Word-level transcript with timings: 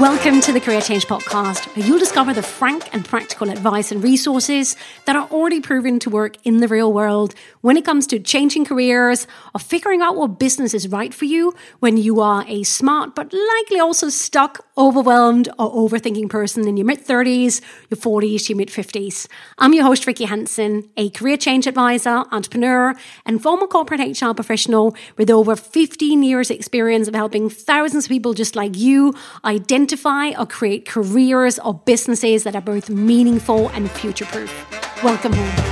Welcome 0.00 0.42
to 0.42 0.52
the 0.52 0.60
Career 0.60 0.82
Change 0.82 1.06
Podcast, 1.06 1.74
where 1.74 1.86
you'll 1.86 1.98
discover 1.98 2.34
the 2.34 2.42
frank 2.42 2.92
and 2.92 3.02
practical 3.02 3.48
advice 3.48 3.90
and 3.90 4.04
resources 4.04 4.76
that 5.06 5.16
are 5.16 5.26
already 5.30 5.62
proven 5.62 5.98
to 6.00 6.10
work 6.10 6.36
in 6.44 6.58
the 6.58 6.68
real 6.68 6.92
world 6.92 7.34
when 7.62 7.78
it 7.78 7.86
comes 7.86 8.06
to 8.08 8.18
changing 8.18 8.66
careers 8.66 9.26
or 9.54 9.58
figuring 9.58 10.02
out 10.02 10.14
what 10.14 10.38
business 10.38 10.74
is 10.74 10.88
right 10.88 11.14
for 11.14 11.24
you 11.24 11.54
when 11.80 11.96
you 11.96 12.20
are 12.20 12.44
a 12.46 12.62
smart 12.64 13.14
but 13.14 13.32
likely 13.32 13.80
also 13.80 14.10
stuck, 14.10 14.65
overwhelmed, 14.78 15.48
or 15.58 15.72
overthinking 15.72 16.28
person 16.28 16.68
in 16.68 16.76
your 16.76 16.86
mid 16.86 17.04
30s, 17.04 17.60
your 17.90 17.98
40s, 17.98 18.48
your 18.48 18.56
mid 18.58 18.68
50s. 18.68 19.26
I'm 19.58 19.72
your 19.72 19.84
host, 19.84 20.06
Ricky 20.06 20.24
Hansen, 20.24 20.88
a 20.96 21.10
career 21.10 21.36
change 21.36 21.66
advisor, 21.66 22.24
entrepreneur, 22.30 22.94
and 23.24 23.42
former 23.42 23.66
corporate 23.66 24.20
HR 24.20 24.32
professional 24.32 24.94
with 25.16 25.30
over 25.30 25.56
15 25.56 26.22
years' 26.22 26.50
experience 26.50 27.08
of 27.08 27.14
helping 27.14 27.48
thousands 27.48 28.04
of 28.04 28.08
people 28.10 28.34
just 28.34 28.56
like 28.56 28.76
you 28.76 29.14
identify 29.44 29.96
identify 29.96 30.30
or 30.40 30.46
create 30.46 30.86
careers 30.86 31.58
or 31.58 31.74
businesses 31.74 32.44
that 32.44 32.54
are 32.54 32.60
both 32.60 32.90
meaningful 32.90 33.68
and 33.70 33.90
future 33.90 34.24
proof. 34.26 34.50
Welcome 35.02 35.32
home. 35.32 35.64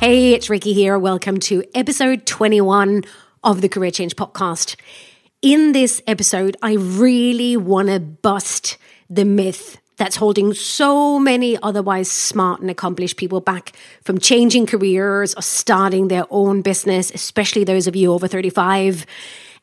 Hey, 0.00 0.34
it's 0.34 0.48
Ricky 0.48 0.72
here. 0.72 0.98
Welcome 0.98 1.40
to 1.40 1.64
episode 1.74 2.26
21 2.26 3.02
of 3.42 3.60
the 3.60 3.68
Career 3.68 3.90
Change 3.90 4.14
Podcast. 4.16 4.76
In 5.42 5.72
this 5.72 6.00
episode, 6.06 6.56
I 6.62 6.74
really 6.74 7.58
want 7.58 7.88
to 7.88 8.00
bust 8.00 8.78
the 9.10 9.26
myth 9.26 9.78
that's 9.98 10.16
holding 10.16 10.54
so 10.54 11.18
many 11.18 11.58
otherwise 11.62 12.10
smart 12.10 12.60
and 12.60 12.70
accomplished 12.70 13.18
people 13.18 13.40
back 13.40 13.72
from 14.02 14.18
changing 14.18 14.64
careers 14.64 15.34
or 15.34 15.42
starting 15.42 16.08
their 16.08 16.24
own 16.30 16.62
business, 16.62 17.10
especially 17.10 17.64
those 17.64 17.86
of 17.86 17.94
you 17.94 18.14
over 18.14 18.26
35. 18.26 19.04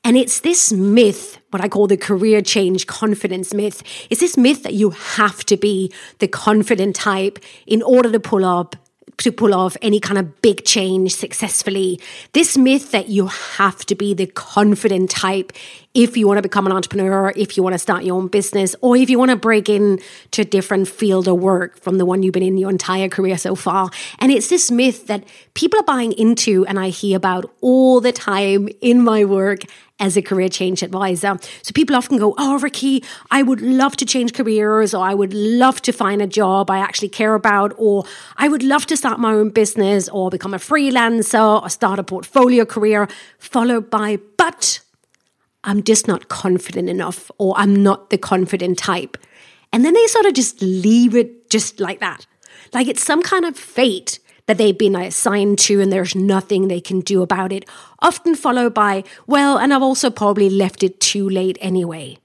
And 0.04 0.16
it's 0.16 0.42
this 0.42 0.72
myth, 0.72 1.40
what 1.50 1.64
I 1.64 1.70
call 1.70 1.88
the 1.88 1.98
career 1.98 2.42
change 2.42 2.86
confidence 2.86 3.52
myth. 3.52 3.82
It's 4.12 4.22
this 4.22 4.38
myth 4.38 4.62
that 4.64 4.74
you 4.76 4.92
have 4.92 5.44
to 5.46 5.58
be 5.58 5.92
the 6.20 6.28
confident 6.28 6.96
type 6.96 7.40
in 7.66 7.82
order 7.82 8.12
to 8.12 8.20
pull 8.20 8.46
up 8.46 8.76
to 9.18 9.32
pull 9.32 9.54
off 9.54 9.78
any 9.82 10.00
kind 10.00 10.18
of 10.18 10.42
big 10.42 10.66
change 10.66 11.16
successfully. 11.16 12.00
This 12.34 12.58
myth 12.58 12.92
that 12.92 13.10
you 13.10 13.28
have 13.28 13.86
to 13.86 13.96
be 13.96 14.14
the 14.14 14.28
confident 14.28 15.10
type 15.10 15.54
if 15.94 16.18
you 16.18 16.28
want 16.28 16.40
to 16.40 16.42
become 16.42 16.66
an 16.66 16.72
entrepreneur, 16.72 17.32
if 17.36 17.56
you 17.56 17.62
want 17.62 17.74
to 17.74 17.80
start 17.80 18.04
your 18.04 18.18
own 18.18 18.28
business, 18.28 18.76
or 18.82 18.98
if 18.98 19.10
you 19.10 19.20
want 19.20 19.30
to 19.30 19.38
break 19.38 19.70
into 19.70 20.02
a 20.42 20.44
different 20.44 20.88
field 20.88 21.28
of 21.28 21.40
work 21.40 21.80
from 21.80 21.98
the 21.98 22.06
one 22.06 22.24
you've 22.24 22.34
been 22.34 22.42
in 22.42 22.58
your 22.58 22.70
entire 22.70 23.08
career 23.08 23.38
so 23.38 23.54
far. 23.54 23.90
And 24.20 24.32
it's 24.32 24.50
this 24.50 24.72
myth 24.72 25.08
that 25.08 25.24
people 25.54 25.80
are 25.80 25.84
buying 25.84 26.12
into 26.14 26.66
and 26.66 26.80
I 26.80 26.90
hear 26.90 27.16
about 27.16 27.54
all 27.62 28.02
the 28.02 28.12
time 28.12 28.70
in 28.82 29.04
my 29.04 29.24
work 29.24 29.62
as 30.00 30.18
a 30.18 30.22
career 30.22 30.50
change 30.50 30.82
advisor. 30.82 31.38
So 31.62 31.72
people 31.74 31.96
often 31.96 32.18
go, 32.18 32.34
Oh, 32.38 32.60
Ricky, 32.60 33.04
I 33.32 33.44
would 33.44 33.62
love 33.62 33.96
to 33.98 34.06
change 34.06 34.34
careers, 34.34 34.94
or 34.94 35.04
I 35.04 35.14
would 35.14 35.34
love 35.34 35.82
to 35.84 35.92
find 35.92 36.22
a 36.22 36.28
job 36.28 36.70
I 36.70 36.80
actually 36.80 37.10
care 37.10 37.36
about, 37.36 37.74
or 37.78 38.04
I 38.38 38.48
would 38.48 38.64
love 38.64 38.86
to 38.88 38.98
start 38.98 39.20
my 39.20 39.34
own 39.34 39.50
business, 39.50 40.10
or 40.10 40.30
become 40.30 40.54
a 40.54 40.58
freelancer, 40.58 41.62
or 41.62 41.70
start 41.70 42.00
a 42.00 42.04
portfolio 42.04 42.66
career, 42.66 43.08
followed 43.38 43.90
by, 43.90 44.18
but 44.38 44.82
I'm 45.64 45.84
just 45.84 46.08
not 46.08 46.28
confident 46.28 46.90
enough, 46.90 47.32
or 47.38 47.54
I'm 47.58 47.82
not 47.82 48.10
the 48.10 48.18
confident 48.18 48.78
type. 48.78 49.18
And 49.72 49.86
then 49.86 49.94
they 49.94 50.08
sort 50.08 50.26
of 50.26 50.34
just 50.34 50.62
leave 50.62 51.16
it 51.16 51.50
just 51.50 51.80
like 51.80 52.00
that. 52.00 52.26
Like 52.74 52.88
it's 52.88 53.04
some 53.04 53.22
kind 53.22 53.46
of 53.46 53.58
fate 53.58 54.20
that 54.46 54.58
they've 54.58 54.78
been 54.78 54.96
assigned 54.96 55.60
to 55.60 55.80
and 55.82 55.92
there's 55.92 56.16
nothing 56.16 56.68
they 56.68 56.82
can 56.82 57.00
do 57.00 57.22
about 57.22 57.52
it. 57.52 57.66
Often 58.00 58.36
followed 58.36 58.74
by, 58.74 59.04
well, 59.28 59.58
and 59.58 59.74
I've 59.74 59.82
also 59.82 60.10
probably 60.10 60.50
left 60.50 60.84
it 60.84 61.00
too 61.00 61.30
late 61.30 61.58
anyway. 61.62 62.18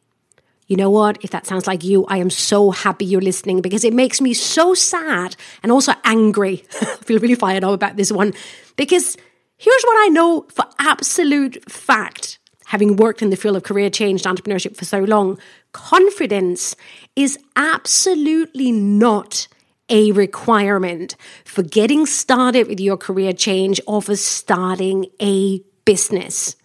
You 0.67 0.77
know 0.77 0.91
what? 0.91 1.19
If 1.23 1.31
that 1.31 1.47
sounds 1.47 1.67
like 1.67 1.83
you, 1.83 2.05
I 2.07 2.19
am 2.19 2.29
so 2.29 2.71
happy 2.71 3.07
you're 3.07 3.23
listening 3.23 3.63
because 3.63 3.85
it 3.85 3.95
makes 3.95 4.21
me 4.21 4.35
so 4.35 4.75
sad 4.75 5.35
and 5.63 5.73
also 5.73 5.95
angry. 6.05 6.65
I 6.81 6.85
feel 6.97 7.21
really 7.21 7.35
fired 7.35 7.65
up 7.65 7.73
about 7.73 7.97
this 7.97 8.13
one 8.13 8.35
because 8.77 9.17
here's 9.57 9.83
what 9.83 10.05
I 10.05 10.09
know 10.09 10.47
for 10.51 10.67
absolute 10.79 11.71
fact 11.71 12.39
having 12.67 12.97
worked 12.97 13.23
in 13.23 13.31
the 13.31 13.37
field 13.37 13.57
of 13.57 13.63
career 13.63 13.89
change 13.89 14.27
and 14.27 14.37
entrepreneurship 14.37 14.77
for 14.77 14.85
so 14.85 14.99
long, 14.99 15.39
confidence 15.73 16.77
is 17.17 17.39
absolutely 17.57 18.71
not 18.71 19.49
a 19.89 20.13
requirement 20.13 21.17
for 21.45 21.63
getting 21.63 22.07
started 22.07 22.69
with 22.69 22.81
your 22.81 22.97
career 22.97 23.33
change 23.33 23.81
or 23.87 24.03
for 24.03 24.17
starting 24.17 25.07
a 25.21 25.61
business. 25.85 26.57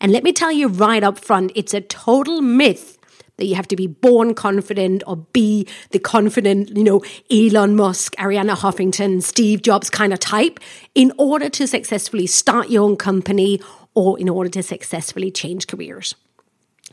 And 0.00 0.10
let 0.12 0.24
me 0.24 0.32
tell 0.32 0.50
you 0.50 0.68
right 0.68 1.04
up 1.04 1.18
front, 1.18 1.52
it's 1.54 1.74
a 1.74 1.80
total 1.80 2.40
myth 2.40 2.98
that 3.36 3.46
you 3.46 3.54
have 3.54 3.68
to 3.68 3.76
be 3.76 3.86
born 3.86 4.34
confident 4.34 5.02
or 5.06 5.16
be 5.16 5.66
the 5.90 5.98
confident, 5.98 6.76
you 6.76 6.84
know, 6.84 7.02
Elon 7.30 7.76
Musk, 7.76 8.14
Arianna 8.16 8.56
Huffington, 8.56 9.22
Steve 9.22 9.62
Jobs 9.62 9.88
kind 9.90 10.12
of 10.12 10.18
type 10.18 10.60
in 10.94 11.12
order 11.18 11.48
to 11.48 11.66
successfully 11.66 12.26
start 12.26 12.68
your 12.68 12.84
own 12.84 12.96
company 12.96 13.60
or 13.94 14.18
in 14.18 14.28
order 14.28 14.50
to 14.50 14.62
successfully 14.62 15.30
change 15.30 15.66
careers. 15.66 16.14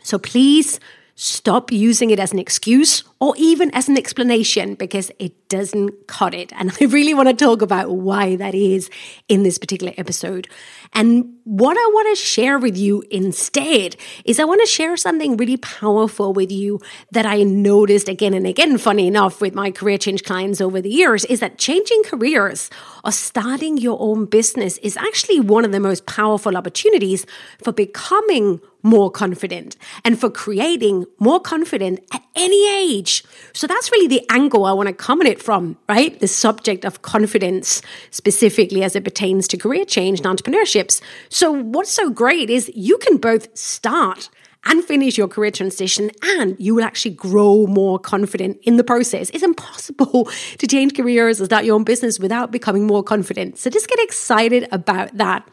So 0.02 0.18
please 0.18 0.80
stop 1.16 1.72
using 1.72 2.10
it 2.12 2.20
as 2.20 2.32
an 2.32 2.40
excuse 2.40 3.04
or 3.22 3.34
even 3.38 3.70
as 3.76 3.90
an 3.90 3.98
explanation 3.98 4.76
because 4.76 5.12
it 5.20 5.50
doesn't 5.50 6.08
cut 6.08 6.34
it. 6.34 6.54
And 6.56 6.72
I 6.82 6.86
really 6.86 7.14
want 7.14 7.28
to 7.28 7.36
talk 7.36 7.62
about 7.62 7.92
why 7.92 8.36
that 8.38 8.56
is 8.56 8.90
in 9.28 9.44
this 9.44 9.58
particular 9.58 9.94
episode. 9.98 10.48
And 10.94 11.34
what 11.44 11.78
I 11.78 11.90
want 11.94 12.16
to 12.16 12.24
share 12.24 12.58
with 12.58 12.78
you 12.78 13.04
instead 13.12 13.96
is 14.26 14.40
I 14.40 14.46
want 14.46 14.62
to 14.62 14.68
share 14.68 14.96
something 14.98 15.38
really 15.38 15.58
powerful 15.58 16.34
with 16.34 16.52
you 16.52 16.80
that 17.12 17.26
I 17.26 17.44
noticed 17.44 18.08
again 18.08 18.34
and 18.34 18.48
again, 18.48 18.78
funny 18.78 19.08
enough, 19.08 19.42
with 19.42 19.54
my 19.54 19.72
career 19.72 19.98
change 19.98 20.24
clients 20.24 20.62
over 20.62 20.82
the 20.82 20.90
years 20.90 21.26
is 21.26 21.42
that 21.42 21.58
changing 21.58 22.04
careers 22.04 22.70
or 23.04 23.12
starting 23.12 23.78
your 23.78 23.98
own 24.00 24.26
business 24.26 24.78
is 24.80 24.98
actually 24.98 25.40
one 25.40 25.66
of 25.66 25.72
the 25.72 25.80
most 25.80 26.06
powerful 26.06 26.56
opportunities 26.56 27.26
for 27.64 27.72
becoming 27.72 28.62
more 28.84 29.12
confident 29.12 29.76
and 30.06 30.20
for 30.20 30.30
creating 30.30 31.06
more 31.20 31.40
confident 31.40 32.00
at 32.14 32.24
any 32.36 32.70
age. 32.78 33.09
So 33.54 33.68
that's 33.68 33.92
really 33.92 34.08
the 34.08 34.26
angle 34.30 34.66
I 34.66 34.74
want 34.74 34.88
to 34.88 34.94
come 34.94 35.22
at 35.22 35.28
it 35.28 35.42
from, 35.42 35.78
right? 35.88 36.20
The 36.20 36.28
subject 36.28 36.86
of 36.86 37.02
confidence, 37.02 37.82
specifically 38.12 38.84
as 38.84 38.96
it 38.96 39.04
pertains 39.04 39.48
to 39.50 39.58
career 39.58 39.86
change 39.86 40.20
and 40.20 40.28
entrepreneurships. 40.28 41.02
So 41.30 41.52
what's 41.52 41.92
so 41.92 42.10
great 42.10 42.50
is 42.50 42.72
you 42.76 42.98
can 42.98 43.18
both 43.18 43.56
start 43.58 44.30
and 44.66 44.84
finish 44.84 45.18
your 45.18 45.28
career 45.28 45.52
transition 45.52 46.12
and 46.22 46.56
you 46.60 46.76
will 46.76 46.84
actually 46.84 47.16
grow 47.16 47.66
more 47.68 47.98
confident 47.98 48.60
in 48.64 48.78
the 48.78 48.84
process. 48.84 49.30
It's 49.32 49.44
impossible 49.44 50.30
to 50.58 50.68
change 50.68 50.96
careers 50.96 51.40
or 51.42 51.46
start 51.46 51.66
your 51.66 51.76
own 51.76 51.84
business 51.84 52.20
without 52.20 52.52
becoming 52.52 52.86
more 52.86 53.04
confident. 53.04 53.58
So 53.58 53.70
just 53.70 53.88
get 53.88 54.00
excited 54.00 54.68
about 54.72 55.16
that. 55.18 55.48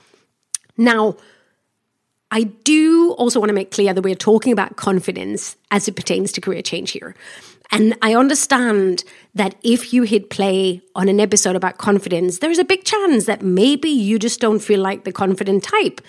Now, 0.76 1.16
I 2.36 2.42
do 2.42 3.12
also 3.12 3.40
want 3.40 3.48
to 3.48 3.54
make 3.54 3.70
clear 3.70 3.94
that 3.94 4.02
we're 4.02 4.14
talking 4.14 4.52
about 4.52 4.76
confidence 4.76 5.56
as 5.70 5.88
it 5.88 5.96
pertains 5.96 6.32
to 6.32 6.42
career 6.42 6.60
change 6.60 6.90
here. 6.90 7.14
And 7.72 7.96
I 8.02 8.14
understand 8.14 9.04
that 9.34 9.54
if 9.62 9.94
you 9.94 10.02
hit 10.02 10.28
play 10.28 10.82
on 10.94 11.08
an 11.08 11.18
episode 11.18 11.56
about 11.56 11.78
confidence, 11.78 12.40
there's 12.40 12.58
a 12.58 12.64
big 12.64 12.84
chance 12.84 13.24
that 13.24 13.40
maybe 13.40 13.88
you 13.88 14.18
just 14.18 14.38
don't 14.38 14.58
feel 14.58 14.80
like 14.80 15.04
the 15.04 15.12
confident 15.12 15.64
type. 15.64 16.02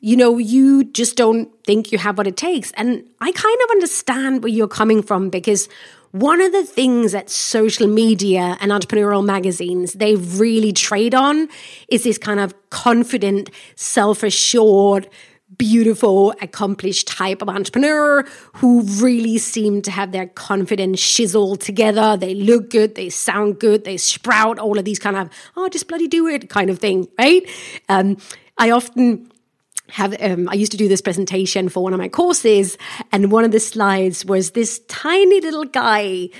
You 0.00 0.16
know, 0.16 0.36
you 0.36 0.82
just 0.82 1.14
don't 1.14 1.48
think 1.62 1.92
you 1.92 1.98
have 1.98 2.18
what 2.18 2.26
it 2.26 2.36
takes. 2.36 2.72
And 2.72 3.04
I 3.20 3.30
kind 3.30 3.58
of 3.62 3.70
understand 3.70 4.42
where 4.42 4.50
you're 4.50 4.66
coming 4.66 5.00
from 5.00 5.30
because 5.30 5.68
one 6.10 6.40
of 6.40 6.50
the 6.50 6.64
things 6.64 7.12
that 7.12 7.30
social 7.30 7.86
media 7.86 8.58
and 8.60 8.72
entrepreneurial 8.72 9.24
magazines 9.24 9.92
they 9.92 10.16
really 10.16 10.72
trade 10.72 11.14
on 11.14 11.48
is 11.86 12.02
this 12.02 12.18
kind 12.18 12.40
of 12.40 12.52
confident, 12.70 13.48
self-assured, 13.76 15.08
beautiful, 15.58 16.34
accomplished 16.40 17.08
type 17.08 17.42
of 17.42 17.48
entrepreneur 17.48 18.24
who 18.54 18.82
really 18.82 19.38
seem 19.38 19.82
to 19.82 19.90
have 19.90 20.12
their 20.12 20.26
confidence 20.26 21.00
chiseled 21.00 21.60
together. 21.60 22.16
They 22.16 22.34
look 22.34 22.70
good, 22.70 22.94
they 22.94 23.10
sound 23.10 23.58
good, 23.58 23.84
they 23.84 23.96
sprout 23.96 24.58
all 24.58 24.78
of 24.78 24.84
these 24.84 24.98
kind 24.98 25.16
of, 25.16 25.30
oh, 25.56 25.68
just 25.68 25.88
bloody 25.88 26.08
do 26.08 26.26
it 26.26 26.48
kind 26.48 26.70
of 26.70 26.78
thing, 26.78 27.08
right? 27.18 27.42
Um, 27.88 28.16
I 28.58 28.70
often 28.70 29.30
have 29.90 30.16
um, 30.22 30.48
I 30.48 30.54
used 30.54 30.72
to 30.72 30.78
do 30.78 30.88
this 30.88 31.02
presentation 31.02 31.68
for 31.68 31.82
one 31.82 31.92
of 31.92 31.98
my 31.98 32.08
courses, 32.08 32.78
and 33.10 33.30
one 33.30 33.44
of 33.44 33.52
the 33.52 33.60
slides 33.60 34.24
was 34.24 34.52
this 34.52 34.80
tiny 34.88 35.40
little 35.40 35.64
guy 35.64 36.30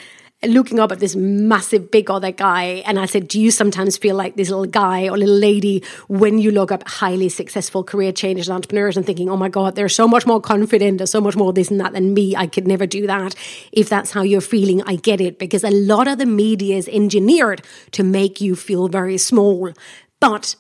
looking 0.45 0.81
up 0.81 0.91
at 0.91 0.99
this 0.99 1.15
massive 1.15 1.91
big 1.91 2.11
other 2.11 2.33
guy 2.33 2.83
and 2.85 2.99
i 2.99 3.07
said 3.07 3.29
do 3.29 3.41
you 3.41 3.51
sometimes 3.51 3.97
feel 3.97 4.17
like 4.17 4.35
this 4.35 4.51
little 4.51 4.67
guy 4.67 5.09
or 5.09 5.17
little 5.17 5.37
lady 5.37 5.83
when 6.09 6.39
you 6.39 6.51
look 6.51 6.73
up 6.73 6.83
highly 6.89 7.29
successful 7.29 7.85
career 7.85 8.11
changers 8.11 8.49
and 8.49 8.57
entrepreneurs 8.57 8.97
and 8.97 9.07
thinking 9.07 9.31
oh 9.31 9.37
my 9.37 9.49
god 9.49 9.77
they're 9.77 9.89
so 9.89 10.09
much 10.09 10.27
more 10.27 10.41
confident 10.41 11.01
or 11.01 11.07
so 11.07 11.21
much 11.21 11.37
more 11.37 11.53
this 11.53 11.71
and 11.71 11.81
that 11.81 11.93
than 11.93 12.13
me 12.13 12.35
i 12.35 12.47
could 12.47 12.67
never 12.67 12.87
do 12.87 13.07
that 13.07 13.35
if 13.71 13.89
that's 13.89 14.11
how 14.11 14.23
you're 14.23 14.41
feeling 14.41 14.83
i 14.83 14.97
get 14.97 15.21
it 15.21 15.39
because 15.39 15.63
a 15.63 15.71
lot 15.71 16.09
of 16.09 16.19
the 16.19 16.27
media 16.27 16.77
is 16.77 16.89
engineered 16.89 17.63
to 17.93 18.03
make 18.03 18.41
you 18.41 18.55
feel 18.55 18.89
very 18.89 19.19
small. 19.19 19.73
But 20.21 20.57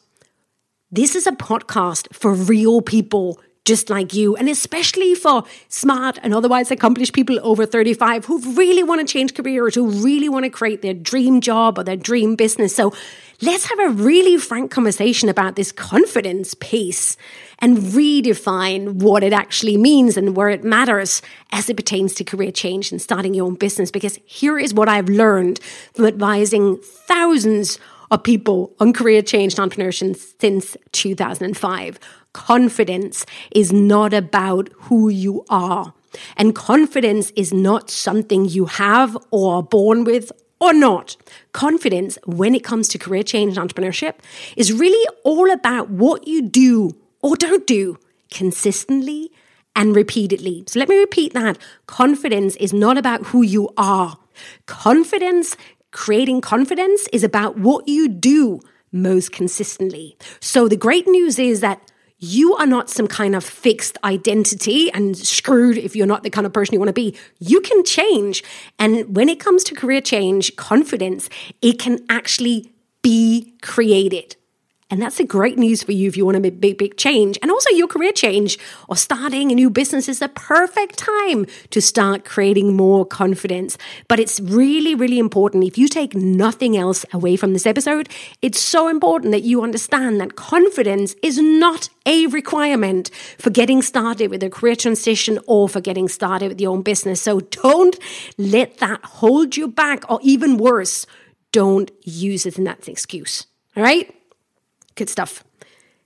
this 0.90 1.14
is 1.14 1.26
a 1.26 1.32
podcast 1.32 2.14
for 2.14 2.34
real 2.34 2.82
people 2.82 3.40
just 3.64 3.88
like 3.88 4.12
you, 4.12 4.34
and 4.36 4.48
especially 4.48 5.14
for 5.14 5.44
smart 5.68 6.18
and 6.22 6.34
otherwise 6.34 6.70
accomplished 6.70 7.12
people 7.12 7.38
over 7.42 7.64
35 7.64 8.24
who 8.24 8.54
really 8.54 8.82
want 8.82 9.00
to 9.00 9.10
change 9.10 9.34
careers, 9.34 9.74
who 9.74 9.88
really 9.88 10.28
want 10.28 10.44
to 10.44 10.50
create 10.50 10.82
their 10.82 10.94
dream 10.94 11.40
job 11.40 11.78
or 11.78 11.84
their 11.84 11.96
dream 11.96 12.34
business. 12.34 12.74
So 12.74 12.92
let's 13.40 13.66
have 13.66 13.78
a 13.78 13.90
really 13.90 14.36
frank 14.36 14.72
conversation 14.72 15.28
about 15.28 15.54
this 15.54 15.70
confidence 15.70 16.54
piece 16.54 17.16
and 17.60 17.78
redefine 17.78 18.94
what 18.94 19.22
it 19.22 19.32
actually 19.32 19.76
means 19.76 20.16
and 20.16 20.34
where 20.34 20.48
it 20.48 20.64
matters 20.64 21.22
as 21.52 21.70
it 21.70 21.76
pertains 21.76 22.14
to 22.14 22.24
career 22.24 22.50
change 22.50 22.90
and 22.90 23.00
starting 23.00 23.32
your 23.32 23.46
own 23.46 23.54
business. 23.54 23.92
Because 23.92 24.18
here 24.24 24.58
is 24.58 24.74
what 24.74 24.88
I've 24.88 25.08
learned 25.08 25.60
from 25.94 26.06
advising 26.06 26.78
thousands 26.82 27.78
of 28.10 28.24
people 28.24 28.74
on 28.78 28.92
career 28.92 29.22
change 29.22 29.56
and 29.58 29.70
entrepreneurship 29.70 30.16
since 30.40 30.76
2005 30.90 31.98
confidence 32.32 33.26
is 33.50 33.72
not 33.72 34.12
about 34.12 34.70
who 34.74 35.08
you 35.08 35.44
are. 35.48 35.94
And 36.36 36.54
confidence 36.54 37.30
is 37.36 37.52
not 37.52 37.90
something 37.90 38.44
you 38.44 38.66
have 38.66 39.16
or 39.30 39.56
are 39.56 39.62
born 39.62 40.04
with 40.04 40.30
or 40.60 40.72
not. 40.72 41.16
Confidence, 41.52 42.18
when 42.24 42.54
it 42.54 42.62
comes 42.62 42.88
to 42.88 42.98
career 42.98 43.22
change 43.22 43.56
and 43.56 43.68
entrepreneurship, 43.68 44.14
is 44.56 44.72
really 44.72 45.08
all 45.24 45.50
about 45.50 45.90
what 45.90 46.26
you 46.26 46.42
do 46.42 46.90
or 47.22 47.36
don't 47.36 47.66
do 47.66 47.98
consistently 48.30 49.30
and 49.74 49.96
repeatedly. 49.96 50.64
So 50.66 50.78
let 50.78 50.88
me 50.88 50.98
repeat 50.98 51.32
that. 51.34 51.58
Confidence 51.86 52.56
is 52.56 52.72
not 52.72 52.98
about 52.98 53.26
who 53.26 53.42
you 53.42 53.70
are. 53.76 54.18
Confidence, 54.66 55.56
creating 55.90 56.40
confidence, 56.40 57.08
is 57.12 57.24
about 57.24 57.58
what 57.58 57.88
you 57.88 58.08
do 58.08 58.60
most 58.92 59.32
consistently. 59.32 60.16
So 60.40 60.68
the 60.68 60.76
great 60.76 61.06
news 61.08 61.38
is 61.38 61.60
that 61.60 61.90
you 62.22 62.54
are 62.54 62.66
not 62.66 62.88
some 62.88 63.08
kind 63.08 63.34
of 63.34 63.42
fixed 63.42 63.98
identity 64.04 64.92
and 64.92 65.18
screwed 65.18 65.76
if 65.76 65.96
you're 65.96 66.06
not 66.06 66.22
the 66.22 66.30
kind 66.30 66.46
of 66.46 66.52
person 66.52 66.72
you 66.72 66.78
want 66.78 66.88
to 66.88 66.92
be. 66.92 67.16
You 67.40 67.60
can 67.60 67.82
change. 67.82 68.44
And 68.78 69.16
when 69.16 69.28
it 69.28 69.40
comes 69.40 69.64
to 69.64 69.74
career 69.74 70.00
change, 70.00 70.54
confidence, 70.54 71.28
it 71.60 71.80
can 71.80 71.98
actually 72.08 72.72
be 73.02 73.54
created. 73.60 74.36
And 74.92 75.00
that's 75.00 75.16
the 75.16 75.24
great 75.24 75.56
news 75.56 75.82
for 75.82 75.92
you 75.92 76.06
if 76.06 76.18
you 76.18 76.26
want 76.26 76.34
to 76.34 76.40
make 76.40 76.60
big, 76.60 76.76
big 76.76 76.98
change. 76.98 77.38
And 77.40 77.50
also 77.50 77.70
your 77.70 77.88
career 77.88 78.12
change 78.12 78.58
or 78.90 78.96
starting 78.96 79.50
a 79.50 79.54
new 79.54 79.70
business 79.70 80.06
is 80.06 80.18
the 80.18 80.28
perfect 80.28 80.98
time 80.98 81.46
to 81.70 81.80
start 81.80 82.26
creating 82.26 82.76
more 82.76 83.06
confidence. 83.06 83.78
But 84.06 84.20
it's 84.20 84.38
really, 84.38 84.94
really 84.94 85.18
important. 85.18 85.64
If 85.64 85.78
you 85.78 85.88
take 85.88 86.14
nothing 86.14 86.76
else 86.76 87.06
away 87.10 87.36
from 87.36 87.54
this 87.54 87.64
episode, 87.64 88.10
it's 88.42 88.60
so 88.60 88.88
important 88.88 89.32
that 89.32 89.44
you 89.44 89.62
understand 89.62 90.20
that 90.20 90.36
confidence 90.36 91.16
is 91.22 91.38
not 91.38 91.88
a 92.04 92.26
requirement 92.26 93.10
for 93.38 93.48
getting 93.48 93.80
started 93.80 94.30
with 94.30 94.42
a 94.42 94.50
career 94.50 94.76
transition 94.76 95.38
or 95.46 95.70
for 95.70 95.80
getting 95.80 96.06
started 96.06 96.48
with 96.48 96.60
your 96.60 96.70
own 96.70 96.82
business. 96.82 97.22
So 97.22 97.40
don't 97.40 97.98
let 98.36 98.76
that 98.80 99.02
hold 99.06 99.56
you 99.56 99.68
back 99.68 100.10
or 100.10 100.20
even 100.22 100.58
worse, 100.58 101.06
don't 101.50 101.90
use 102.02 102.44
it 102.44 102.58
in 102.58 102.66
an 102.66 102.76
excuse. 102.86 103.46
All 103.74 103.82
right? 103.82 104.14
Good 104.94 105.08
stuff. 105.08 105.44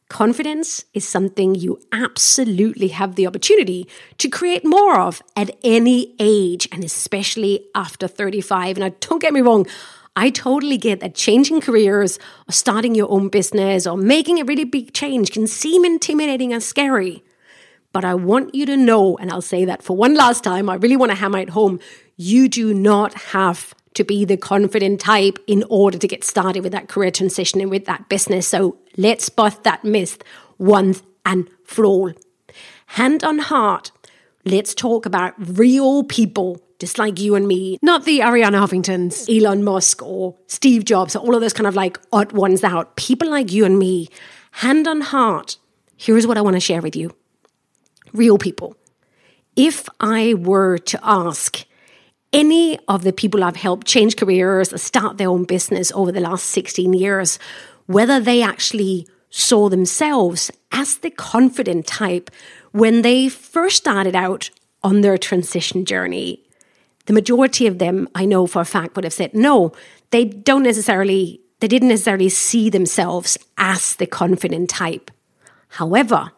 Confidence 0.08 0.84
is 0.94 1.06
something 1.06 1.56
you 1.56 1.80
absolutely 1.90 2.88
have 2.88 3.16
the 3.16 3.26
opportunity 3.26 3.88
to 4.18 4.28
create 4.28 4.64
more 4.64 5.00
of 5.00 5.20
at 5.34 5.50
any 5.64 6.14
age, 6.20 6.68
and 6.70 6.84
especially 6.84 7.66
after 7.74 8.06
35. 8.06 8.78
Now, 8.78 8.92
don't 9.00 9.20
get 9.20 9.32
me 9.32 9.40
wrong, 9.40 9.66
I 10.14 10.30
totally 10.30 10.78
get 10.78 11.00
that 11.00 11.16
changing 11.16 11.60
careers 11.60 12.20
or 12.48 12.52
starting 12.52 12.94
your 12.94 13.10
own 13.10 13.28
business 13.28 13.86
or 13.86 13.96
making 13.96 14.40
a 14.40 14.44
really 14.44 14.64
big 14.64 14.94
change 14.94 15.32
can 15.32 15.48
seem 15.48 15.84
intimidating 15.84 16.52
and 16.52 16.62
scary. 16.62 17.24
But 17.92 18.04
I 18.04 18.14
want 18.14 18.54
you 18.54 18.64
to 18.66 18.76
know, 18.76 19.16
and 19.18 19.30
I'll 19.30 19.42
say 19.42 19.64
that 19.64 19.82
for 19.82 19.96
one 19.96 20.14
last 20.14 20.44
time, 20.44 20.70
I 20.70 20.76
really 20.76 20.96
want 20.96 21.10
to 21.10 21.16
hammer 21.16 21.38
it 21.38 21.50
home 21.50 21.80
you 22.16 22.48
do 22.48 22.72
not 22.72 23.14
have 23.14 23.74
to 23.96 24.04
be 24.04 24.24
the 24.24 24.36
confident 24.36 25.00
type 25.00 25.38
in 25.46 25.64
order 25.68 25.98
to 25.98 26.08
get 26.08 26.24
started 26.24 26.62
with 26.62 26.72
that 26.72 26.88
career 26.88 27.10
transition 27.10 27.60
and 27.60 27.70
with 27.70 27.84
that 27.86 28.08
business. 28.08 28.46
So 28.46 28.78
let's 28.96 29.28
bust 29.28 29.64
that 29.64 29.84
myth 29.84 30.22
once 30.58 31.02
and 31.24 31.48
for 31.64 31.84
all. 31.84 32.12
Hand 32.86 33.24
on 33.24 33.38
heart, 33.38 33.90
let's 34.44 34.74
talk 34.74 35.06
about 35.06 35.34
real 35.38 36.04
people 36.04 36.62
just 36.78 36.98
like 36.98 37.18
you 37.18 37.34
and 37.34 37.48
me, 37.48 37.78
not 37.80 38.04
the 38.04 38.20
Arianna 38.20 38.60
Huffingtons, 38.60 39.34
Elon 39.34 39.64
Musk, 39.64 40.02
or 40.02 40.36
Steve 40.46 40.84
Jobs, 40.84 41.16
or 41.16 41.20
all 41.20 41.34
of 41.34 41.40
those 41.40 41.54
kind 41.54 41.66
of 41.66 41.74
like 41.74 41.98
odd 42.12 42.32
ones 42.32 42.62
out. 42.62 42.96
People 42.96 43.30
like 43.30 43.50
you 43.50 43.64
and 43.64 43.78
me, 43.78 44.08
hand 44.50 44.86
on 44.86 45.00
heart, 45.00 45.56
here's 45.96 46.26
what 46.26 46.36
I 46.36 46.42
want 46.42 46.54
to 46.54 46.60
share 46.60 46.82
with 46.82 46.94
you 46.94 47.14
real 48.12 48.38
people. 48.38 48.76
If 49.56 49.88
I 50.00 50.34
were 50.34 50.76
to 50.78 51.00
ask 51.02 51.64
any 52.32 52.78
of 52.88 53.02
the 53.02 53.12
people 53.12 53.42
I've 53.44 53.56
helped 53.56 53.86
change 53.86 54.16
careers 54.16 54.72
or 54.72 54.78
start 54.78 55.18
their 55.18 55.28
own 55.28 55.44
business 55.44 55.92
over 55.92 56.12
the 56.12 56.20
last 56.20 56.46
16 56.46 56.92
years, 56.92 57.38
whether 57.86 58.20
they 58.20 58.42
actually 58.42 59.06
saw 59.30 59.68
themselves 59.68 60.50
as 60.72 60.98
the 60.98 61.10
confident 61.10 61.86
type 61.86 62.30
when 62.72 63.02
they 63.02 63.28
first 63.28 63.76
started 63.76 64.14
out 64.14 64.50
on 64.82 65.00
their 65.00 65.18
transition 65.18 65.84
journey. 65.84 66.42
The 67.06 67.12
majority 67.12 67.66
of 67.66 67.78
them, 67.78 68.08
I 68.14 68.24
know 68.24 68.46
for 68.46 68.60
a 68.60 68.64
fact, 68.64 68.96
would 68.96 69.04
have 69.04 69.12
said 69.12 69.34
no, 69.34 69.72
they 70.10 70.24
don't 70.24 70.62
necessarily, 70.62 71.40
they 71.60 71.68
didn't 71.68 71.88
necessarily 71.88 72.28
see 72.28 72.68
themselves 72.70 73.38
as 73.56 73.96
the 73.96 74.06
confident 74.06 74.70
type. 74.70 75.10
However, 75.68 76.32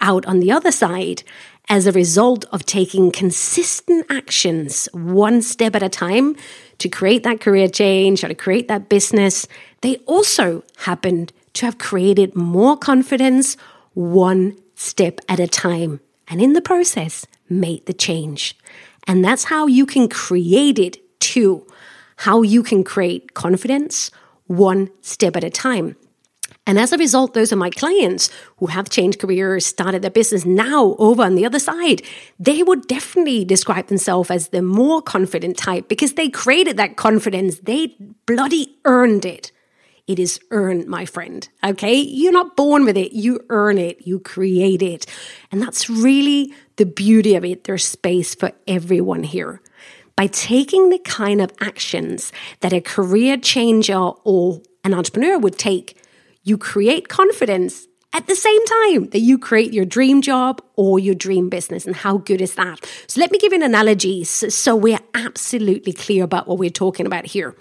out 0.00 0.26
on 0.26 0.40
the 0.40 0.52
other 0.52 0.72
side, 0.72 1.22
as 1.68 1.86
a 1.86 1.92
result 1.92 2.44
of 2.52 2.66
taking 2.66 3.10
consistent 3.10 4.06
actions 4.10 4.88
one 4.92 5.40
step 5.40 5.74
at 5.74 5.82
a 5.82 5.88
time 5.88 6.36
to 6.78 6.88
create 6.88 7.22
that 7.22 7.40
career 7.40 7.68
change 7.68 8.22
or 8.22 8.28
to 8.28 8.34
create 8.34 8.68
that 8.68 8.88
business, 8.88 9.46
they 9.80 9.96
also 10.06 10.62
happened 10.78 11.32
to 11.54 11.66
have 11.66 11.78
created 11.78 12.34
more 12.34 12.76
confidence 12.76 13.56
one 13.94 14.56
step 14.74 15.20
at 15.28 15.40
a 15.40 15.46
time. 15.46 16.00
And 16.28 16.42
in 16.42 16.52
the 16.52 16.60
process, 16.60 17.26
made 17.48 17.86
the 17.86 17.92
change. 17.92 18.56
And 19.06 19.24
that's 19.24 19.44
how 19.44 19.66
you 19.66 19.86
can 19.86 20.08
create 20.08 20.78
it 20.78 21.20
too. 21.20 21.66
How 22.16 22.42
you 22.42 22.62
can 22.62 22.84
create 22.84 23.34
confidence 23.34 24.10
one 24.46 24.90
step 25.00 25.36
at 25.36 25.44
a 25.44 25.50
time. 25.50 25.96
And 26.66 26.78
as 26.78 26.92
a 26.92 26.98
result, 26.98 27.34
those 27.34 27.52
are 27.52 27.56
my 27.56 27.68
clients 27.68 28.30
who 28.56 28.66
have 28.66 28.88
changed 28.88 29.20
careers, 29.20 29.66
started 29.66 30.00
their 30.00 30.10
business 30.10 30.46
now 30.46 30.96
over 30.98 31.22
on 31.22 31.34
the 31.34 31.44
other 31.44 31.58
side. 31.58 32.02
They 32.38 32.62
would 32.62 32.86
definitely 32.86 33.44
describe 33.44 33.88
themselves 33.88 34.30
as 34.30 34.48
the 34.48 34.62
more 34.62 35.02
confident 35.02 35.58
type 35.58 35.88
because 35.88 36.14
they 36.14 36.30
created 36.30 36.78
that 36.78 36.96
confidence. 36.96 37.58
They 37.58 37.94
bloody 38.26 38.78
earned 38.86 39.26
it. 39.26 39.52
It 40.06 40.18
is 40.18 40.38
earned, 40.50 40.86
my 40.86 41.06
friend. 41.06 41.46
Okay. 41.64 41.96
You're 41.96 42.32
not 42.32 42.56
born 42.56 42.84
with 42.84 42.96
it. 42.96 43.12
You 43.12 43.40
earn 43.48 43.78
it. 43.78 44.06
You 44.06 44.18
create 44.18 44.82
it. 44.82 45.06
And 45.50 45.60
that's 45.60 45.88
really 45.88 46.52
the 46.76 46.86
beauty 46.86 47.34
of 47.34 47.44
it. 47.44 47.64
There's 47.64 47.84
space 47.84 48.34
for 48.34 48.52
everyone 48.66 49.22
here. 49.22 49.60
By 50.16 50.28
taking 50.28 50.90
the 50.90 50.98
kind 50.98 51.40
of 51.40 51.52
actions 51.60 52.32
that 52.60 52.72
a 52.72 52.80
career 52.80 53.36
changer 53.36 53.98
or 53.98 54.62
an 54.84 54.94
entrepreneur 54.94 55.38
would 55.38 55.58
take, 55.58 55.98
you 56.44 56.56
create 56.56 57.08
confidence 57.08 57.88
at 58.12 58.28
the 58.28 58.36
same 58.36 58.64
time 58.66 59.08
that 59.08 59.18
you 59.18 59.36
create 59.36 59.72
your 59.72 59.84
dream 59.84 60.22
job 60.22 60.62
or 60.76 61.00
your 61.00 61.16
dream 61.16 61.48
business. 61.48 61.84
And 61.84 61.96
how 61.96 62.18
good 62.18 62.40
is 62.40 62.54
that? 62.54 62.88
So 63.08 63.20
let 63.20 63.32
me 63.32 63.38
give 63.38 63.52
you 63.52 63.58
an 63.58 63.64
analogy 63.64 64.22
so 64.24 64.76
we're 64.76 65.00
absolutely 65.14 65.92
clear 65.92 66.22
about 66.22 66.46
what 66.46 66.58
we're 66.58 66.70
talking 66.70 67.06
about 67.06 67.26
here. 67.26 67.56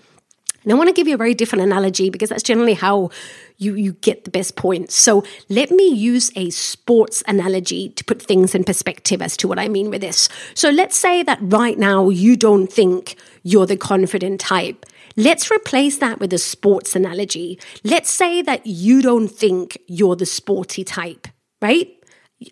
And 0.64 0.72
I 0.72 0.76
want 0.76 0.88
to 0.88 0.94
give 0.94 1.08
you 1.08 1.16
a 1.16 1.18
very 1.18 1.34
different 1.34 1.64
analogy 1.64 2.10
because 2.10 2.30
that's 2.30 2.44
generally 2.44 2.74
how 2.74 3.10
you, 3.58 3.76
you 3.76 3.94
get 3.94 4.24
the 4.24 4.32
best 4.32 4.56
points. 4.56 4.96
So 4.96 5.24
let 5.50 5.72
me 5.72 5.90
use 5.90 6.32
a 6.36 6.52
sports 6.52 7.22
analogy 7.28 7.90
to 7.90 8.04
put 8.06 8.22
things 8.22 8.56
in 8.56 8.64
perspective 8.64 9.22
as 9.22 9.36
to 9.38 9.48
what 9.48 9.60
I 9.60 9.68
mean 9.68 9.90
with 9.90 10.02
this. 10.02 10.30
So 10.54 10.70
let's 10.70 10.98
say 10.98 11.24
that 11.24 11.40
right 11.42 11.78
now 11.78 12.10
you 12.10 12.38
don't 12.38 12.72
think 12.72 13.18
you're 13.44 13.66
the 13.66 13.76
confident 13.76 14.40
type. 14.40 14.86
Let's 15.16 15.52
replace 15.52 15.98
that 15.98 16.20
with 16.20 16.34
a 16.34 16.38
sports 16.38 16.96
analogy. 16.96 17.60
Let's 17.84 18.12
say 18.12 18.42
that 18.42 18.66
you 18.66 19.02
don't 19.02 19.28
think 19.28 19.78
you're 19.88 20.16
the 20.16 20.26
sporty 20.26 20.84
type, 20.84 21.28
right? 21.62 21.90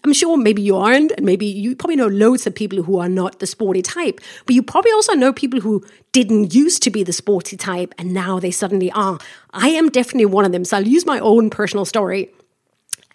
I'm 0.06 0.14
sure 0.14 0.38
maybe 0.38 0.62
you 0.62 0.78
aren't, 0.78 1.12
and 1.12 1.26
maybe 1.26 1.46
you 1.46 1.76
probably 1.76 1.96
know 1.96 2.08
loads 2.08 2.48
of 2.48 2.56
people 2.56 2.82
who 2.84 3.00
are 3.00 3.10
not 3.10 3.40
the 3.40 3.48
sporty 3.48 3.82
type, 3.82 4.22
but 4.46 4.56
you 4.56 4.64
probably 4.64 4.92
also 4.92 5.14
know 5.14 5.34
people 5.34 5.60
who 5.60 5.84
didn't 6.14 6.54
used 6.54 6.82
to 6.84 6.90
be 6.90 7.04
the 7.04 7.14
sporty 7.14 7.58
type 7.58 7.94
and 7.98 8.14
now 8.14 8.40
they 8.40 8.52
suddenly 8.52 8.92
are. 8.92 9.20
I 9.54 9.70
am 9.70 9.90
definitely 9.90 10.28
one 10.28 10.46
of 10.46 10.52
them. 10.52 10.64
So 10.64 10.78
I'll 10.78 10.88
use 10.88 11.06
my 11.06 11.20
own 11.20 11.50
personal 11.50 11.86
story 11.86 12.30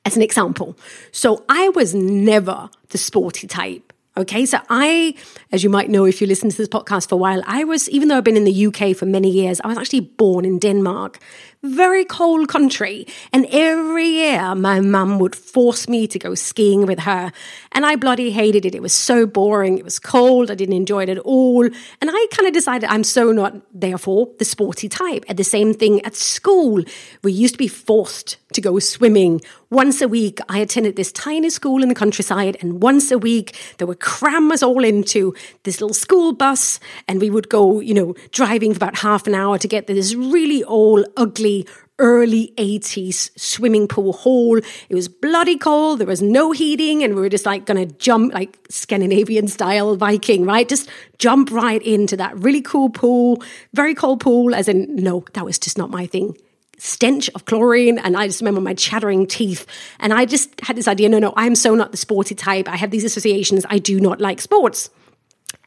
as 0.04 0.16
an 0.16 0.22
example. 0.22 0.76
So 1.12 1.44
I 1.48 1.70
was 1.70 1.94
never 1.94 2.68
the 2.90 2.98
sporty 2.98 3.46
type. 3.46 3.92
Okay, 4.18 4.46
so 4.46 4.58
I, 4.70 5.14
as 5.52 5.62
you 5.62 5.70
might 5.70 5.88
know 5.88 6.04
if 6.04 6.20
you 6.20 6.26
listen 6.26 6.50
to 6.50 6.56
this 6.56 6.68
podcast 6.68 7.08
for 7.08 7.14
a 7.14 7.18
while, 7.18 7.42
I 7.46 7.64
was, 7.64 7.88
even 7.90 8.08
though 8.08 8.16
I've 8.16 8.24
been 8.24 8.36
in 8.36 8.44
the 8.44 8.66
UK 8.66 8.96
for 8.96 9.06
many 9.06 9.30
years, 9.30 9.60
I 9.62 9.68
was 9.68 9.78
actually 9.78 10.00
born 10.00 10.44
in 10.44 10.58
Denmark. 10.58 11.20
very 11.66 12.04
cold 12.04 12.48
country. 12.48 13.06
And 13.32 13.46
every 13.50 14.06
year, 14.06 14.54
my 14.54 14.80
mum 14.80 15.18
would 15.18 15.34
force 15.34 15.88
me 15.88 16.06
to 16.08 16.18
go 16.18 16.34
skiing 16.34 16.86
with 16.86 17.00
her. 17.00 17.32
And 17.72 17.84
I 17.84 17.96
bloody 17.96 18.30
hated 18.30 18.64
it. 18.64 18.74
It 18.74 18.82
was 18.82 18.92
so 18.92 19.26
boring. 19.26 19.78
It 19.78 19.84
was 19.84 19.98
cold. 19.98 20.50
I 20.50 20.54
didn't 20.54 20.76
enjoy 20.76 21.04
it 21.04 21.08
at 21.08 21.18
all. 21.18 21.64
And 21.64 22.10
I 22.10 22.26
kind 22.32 22.46
of 22.46 22.52
decided 22.52 22.88
I'm 22.88 23.04
so 23.04 23.32
not, 23.32 23.54
therefore, 23.72 24.28
the 24.38 24.44
sporty 24.44 24.88
type. 24.88 25.24
And 25.28 25.38
the 25.38 25.44
same 25.44 25.74
thing 25.74 26.04
at 26.04 26.14
school. 26.14 26.82
We 27.22 27.32
used 27.32 27.54
to 27.54 27.58
be 27.58 27.68
forced 27.68 28.36
to 28.52 28.60
go 28.60 28.78
swimming. 28.78 29.40
Once 29.70 30.00
a 30.00 30.08
week, 30.08 30.38
I 30.48 30.58
attended 30.58 30.96
this 30.96 31.10
tiny 31.12 31.50
school 31.50 31.82
in 31.82 31.88
the 31.88 31.94
countryside, 31.94 32.56
and 32.60 32.80
once 32.80 33.10
a 33.10 33.18
week, 33.18 33.56
they 33.78 33.84
would 33.84 33.98
cram 33.98 34.52
us 34.52 34.62
all 34.62 34.84
into 34.84 35.34
this 35.62 35.80
little 35.80 35.94
school 35.94 36.32
bus, 36.32 36.80
and 37.08 37.20
we 37.20 37.30
would 37.30 37.48
go, 37.48 37.80
you 37.80 37.94
know, 37.94 38.14
driving 38.32 38.72
for 38.72 38.78
about 38.78 38.98
half 38.98 39.26
an 39.26 39.34
hour 39.34 39.58
to 39.58 39.68
get 39.68 39.86
to 39.86 39.94
this 39.94 40.14
really 40.14 40.64
old, 40.64 41.06
ugly, 41.16 41.66
early 41.98 42.52
80s 42.58 43.30
swimming 43.38 43.88
pool 43.88 44.12
hall. 44.12 44.58
It 44.58 44.94
was 44.94 45.08
bloody 45.08 45.56
cold. 45.56 45.98
There 45.98 46.06
was 46.06 46.22
no 46.22 46.52
heating. 46.52 47.02
And 47.02 47.14
we 47.14 47.20
were 47.20 47.28
just 47.28 47.46
like 47.46 47.64
going 47.64 47.88
to 47.88 47.94
jump 47.96 48.34
like 48.34 48.58
Scandinavian 48.68 49.48
style 49.48 49.96
Viking, 49.96 50.44
right? 50.44 50.68
Just 50.68 50.90
jump 51.18 51.50
right 51.50 51.82
into 51.82 52.16
that 52.18 52.36
really 52.36 52.62
cool 52.62 52.90
pool, 52.90 53.42
very 53.72 53.94
cold 53.94 54.20
pool. 54.20 54.54
As 54.54 54.68
in, 54.68 54.94
no, 54.96 55.24
that 55.32 55.44
was 55.44 55.58
just 55.58 55.78
not 55.78 55.90
my 55.90 56.06
thing 56.06 56.36
stench 56.78 57.30
of 57.34 57.46
chlorine 57.46 57.98
and 57.98 58.18
I 58.18 58.26
just 58.26 58.42
remember 58.42 58.60
my 58.60 58.74
chattering 58.74 59.26
teeth 59.26 59.66
and 59.98 60.12
I 60.12 60.26
just 60.26 60.60
had 60.60 60.76
this 60.76 60.86
idea 60.86 61.08
no 61.08 61.18
no 61.18 61.32
I'm 61.34 61.54
so 61.54 61.74
not 61.74 61.90
the 61.90 61.96
sporty 61.96 62.34
type 62.34 62.68
I 62.68 62.76
have 62.76 62.90
these 62.90 63.02
associations 63.02 63.64
I 63.70 63.78
do 63.78 63.98
not 63.98 64.20
like 64.20 64.42
sports 64.42 64.90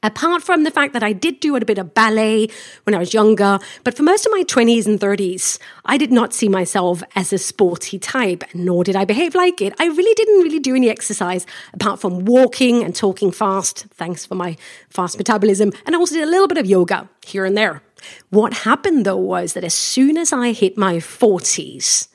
Apart 0.02 0.44
from 0.44 0.64
the 0.64 0.72
fact 0.72 0.94
that 0.94 1.04
I 1.04 1.12
did 1.12 1.42
do 1.42 1.58
a 1.58 1.66
bit 1.66 1.78
of 1.78 1.94
ballet 1.94 2.48
when 2.84 2.96
I 2.96 3.00
was 3.00 3.14
younger, 3.14 3.60
but 3.84 3.98
for 3.98 4.04
most 4.04 4.26
of 4.26 4.32
my 4.32 4.44
20s 4.44 4.86
and 4.86 4.98
30s, 4.98 5.60
I 5.84 5.98
did 5.98 6.10
not 6.10 6.34
see 6.34 6.48
myself 6.48 7.04
as 7.18 7.34
a 7.34 7.38
sporty 7.38 8.00
type, 8.00 8.46
nor 8.54 8.86
did 8.86 8.96
I 8.96 9.04
behave 9.04 9.36
like 9.36 9.62
it. 9.62 9.74
I 9.78 9.88
really 9.88 10.14
didn't 10.14 10.42
really 10.42 10.60
do 10.60 10.74
any 10.74 10.90
exercise 10.90 11.46
apart 11.74 12.00
from 12.00 12.24
walking 12.24 12.82
and 12.82 12.96
talking 12.96 13.30
fast, 13.30 13.88
thanks 13.96 14.26
for 14.26 14.36
my 14.36 14.56
fast 14.90 15.18
metabolism, 15.18 15.74
and 15.86 15.94
I 15.94 16.00
also 16.00 16.16
did 16.16 16.24
a 16.24 16.32
little 16.32 16.48
bit 16.48 16.58
of 16.58 16.66
yoga 16.66 17.10
here 17.26 17.44
and 17.44 17.58
there. 17.58 17.82
What 18.30 18.54
happened 18.54 19.06
though 19.06 19.18
was 19.18 19.52
that 19.52 19.66
as 19.66 19.74
soon 19.74 20.18
as 20.18 20.32
I 20.32 20.54
hit 20.54 20.78
my 20.78 20.96
40s, 20.96 22.08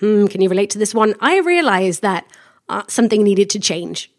hmm, 0.00 0.26
can 0.26 0.40
you 0.40 0.48
relate 0.48 0.70
to 0.70 0.78
this 0.78 0.92
one? 0.92 1.14
I 1.20 1.38
realized 1.38 2.02
that 2.02 2.26
uh, 2.68 2.82
something 2.88 3.22
needed 3.22 3.48
to 3.50 3.60
change. 3.60 4.10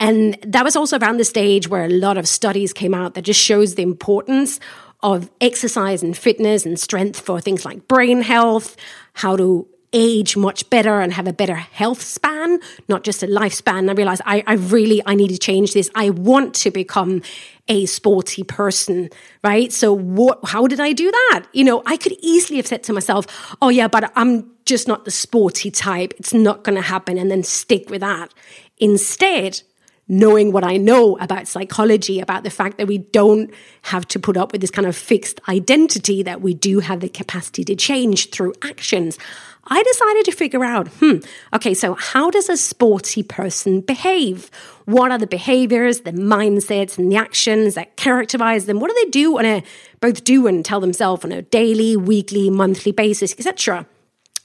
And 0.00 0.38
that 0.42 0.64
was 0.64 0.74
also 0.74 0.98
around 0.98 1.18
the 1.18 1.24
stage 1.24 1.68
where 1.68 1.84
a 1.84 1.90
lot 1.90 2.16
of 2.16 2.26
studies 2.26 2.72
came 2.72 2.94
out 2.94 3.14
that 3.14 3.22
just 3.22 3.40
shows 3.40 3.74
the 3.74 3.82
importance 3.82 4.58
of 5.02 5.30
exercise 5.40 6.02
and 6.02 6.16
fitness 6.16 6.66
and 6.66 6.80
strength 6.80 7.20
for 7.20 7.40
things 7.40 7.64
like 7.64 7.86
brain 7.86 8.22
health, 8.22 8.76
how 9.12 9.36
to 9.36 9.68
age 9.92 10.36
much 10.36 10.68
better 10.70 11.00
and 11.00 11.12
have 11.12 11.26
a 11.26 11.32
better 11.32 11.56
health 11.56 12.00
span, 12.00 12.60
not 12.88 13.02
just 13.02 13.22
a 13.22 13.26
lifespan. 13.26 13.90
I 13.90 13.92
realized 13.92 14.22
I, 14.24 14.42
I 14.46 14.54
really, 14.54 15.02
I 15.04 15.14
need 15.14 15.28
to 15.28 15.38
change 15.38 15.72
this. 15.72 15.90
I 15.94 16.10
want 16.10 16.54
to 16.56 16.70
become 16.70 17.22
a 17.68 17.86
sporty 17.86 18.44
person, 18.44 19.10
right? 19.42 19.72
So 19.72 19.92
what, 19.92 20.38
how 20.44 20.66
did 20.66 20.80
I 20.80 20.92
do 20.92 21.10
that? 21.10 21.46
You 21.52 21.64
know, 21.64 21.82
I 21.86 21.96
could 21.96 22.14
easily 22.20 22.58
have 22.58 22.66
said 22.66 22.82
to 22.84 22.92
myself, 22.92 23.26
oh 23.60 23.68
yeah, 23.68 23.88
but 23.88 24.12
I'm 24.14 24.50
just 24.64 24.86
not 24.86 25.04
the 25.04 25.10
sporty 25.10 25.70
type. 25.70 26.14
It's 26.18 26.32
not 26.32 26.62
going 26.62 26.76
to 26.76 26.82
happen 26.82 27.18
and 27.18 27.30
then 27.30 27.42
stick 27.42 27.90
with 27.90 28.00
that. 28.00 28.32
Instead, 28.78 29.62
knowing 30.10 30.50
what 30.50 30.64
I 30.64 30.76
know 30.76 31.16
about 31.18 31.46
psychology, 31.46 32.18
about 32.18 32.42
the 32.42 32.50
fact 32.50 32.78
that 32.78 32.88
we 32.88 32.98
don't 32.98 33.48
have 33.82 34.06
to 34.08 34.18
put 34.18 34.36
up 34.36 34.50
with 34.50 34.60
this 34.60 34.70
kind 34.70 34.86
of 34.86 34.96
fixed 34.96 35.40
identity, 35.48 36.24
that 36.24 36.40
we 36.40 36.52
do 36.52 36.80
have 36.80 36.98
the 36.98 37.08
capacity 37.08 37.64
to 37.64 37.76
change 37.76 38.30
through 38.30 38.52
actions. 38.60 39.18
I 39.64 39.80
decided 39.84 40.24
to 40.24 40.32
figure 40.32 40.64
out, 40.64 40.88
hmm, 40.88 41.18
okay, 41.54 41.74
so 41.74 41.94
how 41.94 42.28
does 42.28 42.48
a 42.48 42.56
sporty 42.56 43.22
person 43.22 43.82
behave? 43.82 44.50
What 44.84 45.12
are 45.12 45.18
the 45.18 45.28
behaviors, 45.28 46.00
the 46.00 46.10
mindsets, 46.10 46.98
and 46.98 47.12
the 47.12 47.16
actions 47.16 47.74
that 47.74 47.94
characterize 47.96 48.66
them? 48.66 48.80
What 48.80 48.90
do 48.90 49.00
they 49.04 49.10
do 49.10 49.38
on 49.38 49.44
a 49.44 49.62
both 50.00 50.24
do 50.24 50.48
and 50.48 50.64
tell 50.64 50.80
themselves 50.80 51.24
on 51.24 51.30
a 51.30 51.42
daily, 51.42 51.96
weekly, 51.96 52.50
monthly 52.50 52.90
basis, 52.90 53.32
etc.? 53.32 53.86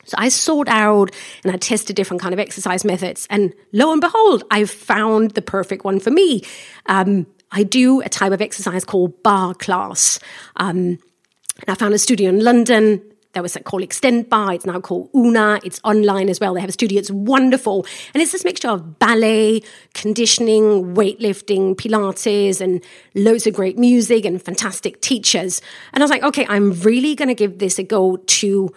So 0.05 0.15
I 0.17 0.29
sought 0.29 0.67
out 0.67 1.11
and 1.43 1.53
I 1.53 1.57
tested 1.57 1.95
different 1.95 2.21
kind 2.21 2.33
of 2.33 2.39
exercise 2.39 2.85
methods, 2.85 3.27
and 3.29 3.53
lo 3.73 3.91
and 3.91 4.01
behold, 4.01 4.43
I 4.51 4.65
found 4.65 5.31
the 5.31 5.41
perfect 5.41 5.83
one 5.83 5.99
for 5.99 6.11
me. 6.11 6.41
Um, 6.85 7.27
I 7.51 7.63
do 7.63 8.01
a 8.01 8.09
type 8.09 8.31
of 8.31 8.41
exercise 8.41 8.83
called 8.83 9.21
barre 9.23 9.53
class. 9.53 10.19
Um, 10.55 10.99
and 11.61 11.69
I 11.69 11.75
found 11.75 11.93
a 11.93 11.99
studio 11.99 12.29
in 12.29 12.43
London 12.43 13.01
that 13.35 13.43
was 13.43 13.55
a 13.55 13.59
called 13.59 13.83
Xtend 13.83 14.29
Barre. 14.29 14.55
It's 14.55 14.65
now 14.65 14.79
called 14.79 15.09
Una. 15.13 15.59
It's 15.63 15.79
online 15.83 16.29
as 16.29 16.39
well. 16.39 16.53
They 16.53 16.61
have 16.61 16.69
a 16.69 16.73
studio. 16.73 16.99
It's 16.99 17.11
wonderful. 17.11 17.85
And 18.13 18.23
it's 18.23 18.31
this 18.31 18.45
mixture 18.45 18.69
of 18.69 18.97
ballet, 18.97 19.61
conditioning, 19.93 20.95
weightlifting, 20.95 21.75
Pilates, 21.75 22.61
and 22.61 22.83
loads 23.13 23.45
of 23.45 23.53
great 23.53 23.77
music 23.77 24.25
and 24.25 24.41
fantastic 24.41 25.01
teachers. 25.01 25.61
And 25.93 26.01
I 26.01 26.05
was 26.05 26.11
like, 26.11 26.23
okay, 26.23 26.45
I'm 26.47 26.71
really 26.81 27.13
going 27.13 27.27
to 27.27 27.35
give 27.35 27.59
this 27.59 27.77
a 27.77 27.83
go 27.83 28.15
to 28.15 28.73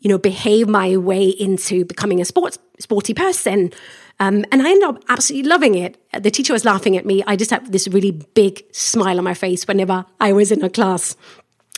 you 0.00 0.08
know, 0.08 0.18
behave 0.18 0.68
my 0.68 0.96
way 0.96 1.26
into 1.26 1.84
becoming 1.84 2.20
a 2.20 2.24
sports 2.24 2.58
sporty 2.78 3.14
person. 3.14 3.72
Um, 4.18 4.44
and 4.50 4.62
I 4.62 4.70
ended 4.70 4.88
up 4.88 5.04
absolutely 5.08 5.48
loving 5.48 5.74
it. 5.74 5.98
The 6.12 6.30
teacher 6.30 6.52
was 6.52 6.64
laughing 6.64 6.96
at 6.96 7.04
me. 7.04 7.22
I 7.26 7.36
just 7.36 7.50
had 7.50 7.70
this 7.70 7.88
really 7.88 8.12
big 8.12 8.64
smile 8.72 9.18
on 9.18 9.24
my 9.24 9.34
face 9.34 9.66
whenever 9.68 10.06
I 10.20 10.32
was 10.32 10.50
in 10.50 10.64
a 10.64 10.70
class. 10.70 11.16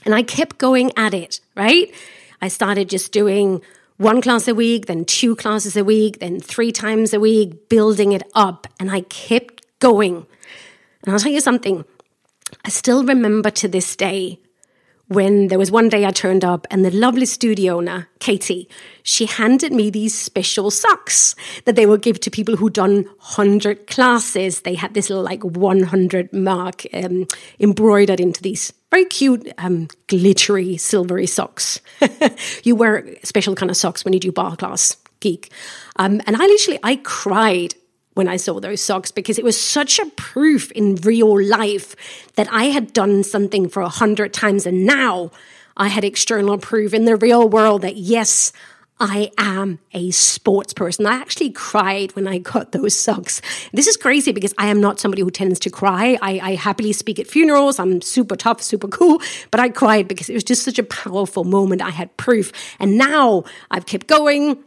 And 0.05 0.15
I 0.15 0.23
kept 0.23 0.59
going 0.59 0.93
at 0.97 1.15
it, 1.15 1.41
right? 1.57 1.93
I 2.41 2.49
started 2.49 2.89
just 2.89 3.13
doing 3.13 3.61
one 3.97 4.21
class 4.23 4.47
a 4.47 4.55
week, 4.55 4.87
then 4.87 5.05
two 5.05 5.35
classes 5.35 5.77
a 5.77 5.85
week, 5.85 6.21
then 6.21 6.39
three 6.41 6.71
times 6.71 7.13
a 7.13 7.19
week, 7.19 7.69
building 7.69 8.13
it 8.13 8.23
up. 8.35 8.69
And 8.79 8.91
I 8.91 9.01
kept 9.03 9.65
going. 9.81 10.27
And 11.05 11.13
I'll 11.13 11.19
tell 11.19 11.33
you 11.33 11.41
something. 11.41 11.85
I 12.65 12.69
still 12.69 13.05
remember 13.05 13.51
to 13.51 13.69
this 13.69 13.97
day 13.97 14.41
when 15.09 15.49
there 15.49 15.59
was 15.59 15.71
one 15.71 15.89
day 15.89 16.05
I 16.05 16.11
turned 16.11 16.45
up 16.45 16.67
and 16.71 16.85
the 16.85 16.91
lovely 16.91 17.27
studio 17.27 17.79
owner, 17.79 18.09
Katie, 18.21 18.69
she 19.03 19.27
handed 19.27 19.73
me 19.73 19.91
these 19.91 20.17
special 20.17 20.71
socks 20.71 21.35
that 21.65 21.77
they 21.77 21.87
would 21.87 22.03
give 22.03 22.21
to 22.21 22.31
people 22.31 22.57
who'd 22.57 22.75
done 22.75 23.05
100 23.05 23.87
classes. 23.87 24.61
They 24.61 24.75
had 24.75 24.95
this 24.95 25.09
little 25.09 25.25
like 25.25 25.43
100 25.43 26.33
mark 26.33 26.87
um, 26.93 27.27
embroidered 27.59 28.21
into 28.21 28.43
these 28.43 28.73
very 28.91 29.07
cute, 29.07 29.53
um, 29.59 29.89
glittery, 30.09 30.77
silvery 30.77 31.27
socks. 31.27 31.81
you 32.63 32.77
wear 32.77 33.07
special 33.23 33.55
kind 33.55 33.71
of 33.71 33.77
socks 33.77 34.05
when 34.05 34.13
you 34.13 34.21
do 34.21 34.33
barre 34.33 34.57
class 34.57 34.97
geek. 35.21 35.51
Um, 35.97 36.21
and 36.27 36.37
I 36.37 36.47
literally, 36.47 36.81
I 36.83 36.97
cried 36.97 37.75
when 38.19 38.27
I 38.27 38.37
saw 38.37 38.59
those 38.59 38.81
socks 38.81 39.13
because 39.13 39.39
it 39.39 39.45
was 39.45 39.59
such 39.59 40.01
a 40.01 40.07
proof 40.17 40.73
in 40.73 40.97
real 40.97 41.41
life 41.41 41.95
that 42.35 42.49
I 42.51 42.65
had 42.65 42.93
done 42.93 43.23
something 43.23 43.69
for 43.69 43.81
a 43.81 43.89
hundred 43.89 44.35
times 44.35 44.67
and 44.67 44.85
now 44.85 45.31
I 45.77 45.87
had 45.87 46.03
external 46.03 46.59
proof 46.59 46.93
in 46.93 47.05
the 47.05 47.15
real 47.15 47.49
world 47.49 47.83
that 47.83 47.97
yes, 47.97 48.53
I 48.99 49.31
am 49.39 49.79
a 49.93 50.11
sports 50.11 50.75
person. 50.75 51.07
I 51.07 51.15
actually 51.15 51.51
cried 51.51 52.17
when 52.17 52.27
I 52.27 52.39
got 52.39 52.73
those 52.73 52.99
socks. 52.99 53.41
This 53.73 53.87
is 53.87 53.97
crazy 53.97 54.33
because 54.33 54.53
I 54.59 54.67
am 54.67 54.81
not 54.81 54.99
somebody 54.99 55.23
who 55.23 55.31
tends 55.31 55.61
to 55.61 55.71
cry. 55.71 56.19
I, 56.21 56.41
I, 56.41 56.55
happily 56.57 56.93
speak 56.93 57.21
at 57.21 57.29
funerals. 57.29 57.79
I'm 57.79 58.01
super 58.01 58.35
tough, 58.35 58.61
super 58.61 58.89
cool, 58.89 59.23
but 59.53 59.61
I 59.61 59.69
cried 59.69 60.09
because 60.09 60.29
it 60.29 60.35
was 60.35 60.43
just 60.43 60.65
such 60.65 60.81
a 60.81 60.83
powerful 60.83 61.45
moment. 61.45 61.83
I 61.83 61.91
had 61.91 62.17
proof. 62.17 62.51
And 62.81 62.99
now 62.99 63.45
I've 63.71 63.87
kept 63.87 64.09
going 64.09 64.65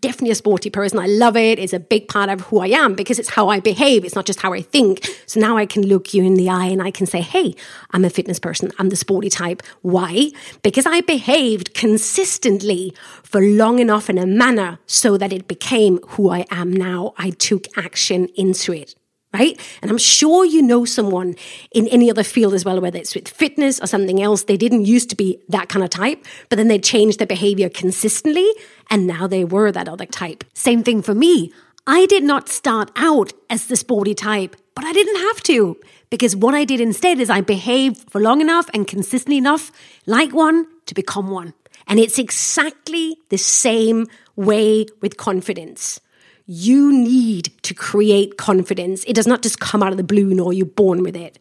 definitely 0.00 0.30
a 0.30 0.34
sporty 0.34 0.70
person. 0.70 0.98
I 0.98 1.06
love 1.06 1.36
it. 1.36 1.58
It's 1.58 1.72
a 1.72 1.80
big 1.80 2.08
part 2.08 2.28
of 2.30 2.42
who 2.42 2.60
I 2.60 2.68
am 2.68 2.94
because 2.94 3.18
it's 3.18 3.30
how 3.30 3.48
I 3.48 3.60
behave. 3.60 4.04
It's 4.04 4.14
not 4.14 4.26
just 4.26 4.40
how 4.40 4.52
I 4.52 4.62
think. 4.62 5.06
So 5.26 5.40
now 5.40 5.56
I 5.56 5.66
can 5.66 5.86
look 5.86 6.14
you 6.14 6.22
in 6.24 6.34
the 6.34 6.48
eye 6.50 6.66
and 6.66 6.82
I 6.82 6.90
can 6.90 7.06
say, 7.06 7.20
Hey, 7.20 7.54
I'm 7.90 8.04
a 8.04 8.10
fitness 8.10 8.38
person. 8.38 8.70
I'm 8.78 8.88
the 8.88 8.96
sporty 8.96 9.30
type. 9.30 9.62
Why? 9.82 10.30
Because 10.62 10.86
I 10.86 11.00
behaved 11.00 11.74
consistently 11.74 12.94
for 13.22 13.40
long 13.40 13.78
enough 13.78 14.10
in 14.10 14.18
a 14.18 14.26
manner 14.26 14.78
so 14.86 15.16
that 15.16 15.32
it 15.32 15.48
became 15.48 15.98
who 16.08 16.30
I 16.30 16.46
am 16.50 16.72
now. 16.72 17.14
I 17.16 17.30
took 17.30 17.66
action 17.76 18.28
into 18.36 18.72
it 18.72 18.94
right? 19.32 19.58
And 19.80 19.90
I'm 19.90 19.98
sure 19.98 20.44
you 20.44 20.62
know 20.62 20.84
someone 20.84 21.36
in 21.72 21.88
any 21.88 22.10
other 22.10 22.22
field 22.22 22.54
as 22.54 22.64
well, 22.64 22.80
whether 22.80 22.98
it's 22.98 23.14
with 23.14 23.28
fitness 23.28 23.80
or 23.80 23.86
something 23.86 24.22
else. 24.22 24.44
They 24.44 24.56
didn't 24.56 24.84
used 24.84 25.10
to 25.10 25.16
be 25.16 25.38
that 25.48 25.68
kind 25.68 25.82
of 25.82 25.90
type, 25.90 26.24
but 26.48 26.56
then 26.56 26.68
they 26.68 26.78
changed 26.78 27.18
their 27.18 27.26
behavior 27.26 27.68
consistently 27.68 28.48
and 28.90 29.06
now 29.06 29.26
they 29.26 29.44
were 29.44 29.72
that 29.72 29.88
other 29.88 30.06
type. 30.06 30.44
Same 30.54 30.82
thing 30.82 31.02
for 31.02 31.14
me. 31.14 31.52
I 31.86 32.06
did 32.06 32.22
not 32.22 32.48
start 32.48 32.90
out 32.94 33.32
as 33.50 33.66
the 33.66 33.76
sporty 33.76 34.14
type, 34.14 34.54
but 34.74 34.84
I 34.84 34.92
didn't 34.92 35.16
have 35.16 35.42
to 35.44 35.76
because 36.10 36.36
what 36.36 36.54
I 36.54 36.64
did 36.64 36.80
instead 36.80 37.18
is 37.18 37.30
I 37.30 37.40
behaved 37.40 38.10
for 38.10 38.20
long 38.20 38.40
enough 38.40 38.68
and 38.72 38.86
consistently 38.86 39.38
enough 39.38 39.72
like 40.06 40.32
one 40.32 40.66
to 40.86 40.94
become 40.94 41.30
one. 41.30 41.54
And 41.88 41.98
it's 41.98 42.18
exactly 42.18 43.16
the 43.30 43.38
same 43.38 44.06
way 44.36 44.86
with 45.00 45.16
confidence 45.16 46.00
you 46.54 46.92
need 46.92 47.50
to 47.62 47.72
create 47.72 48.36
confidence. 48.36 49.04
It 49.04 49.14
does 49.14 49.26
not 49.26 49.40
just 49.40 49.58
come 49.58 49.82
out 49.82 49.90
of 49.90 49.96
the 49.96 50.04
blue, 50.04 50.34
nor 50.34 50.52
you're 50.52 50.66
born 50.66 51.02
with 51.02 51.16
it. 51.16 51.38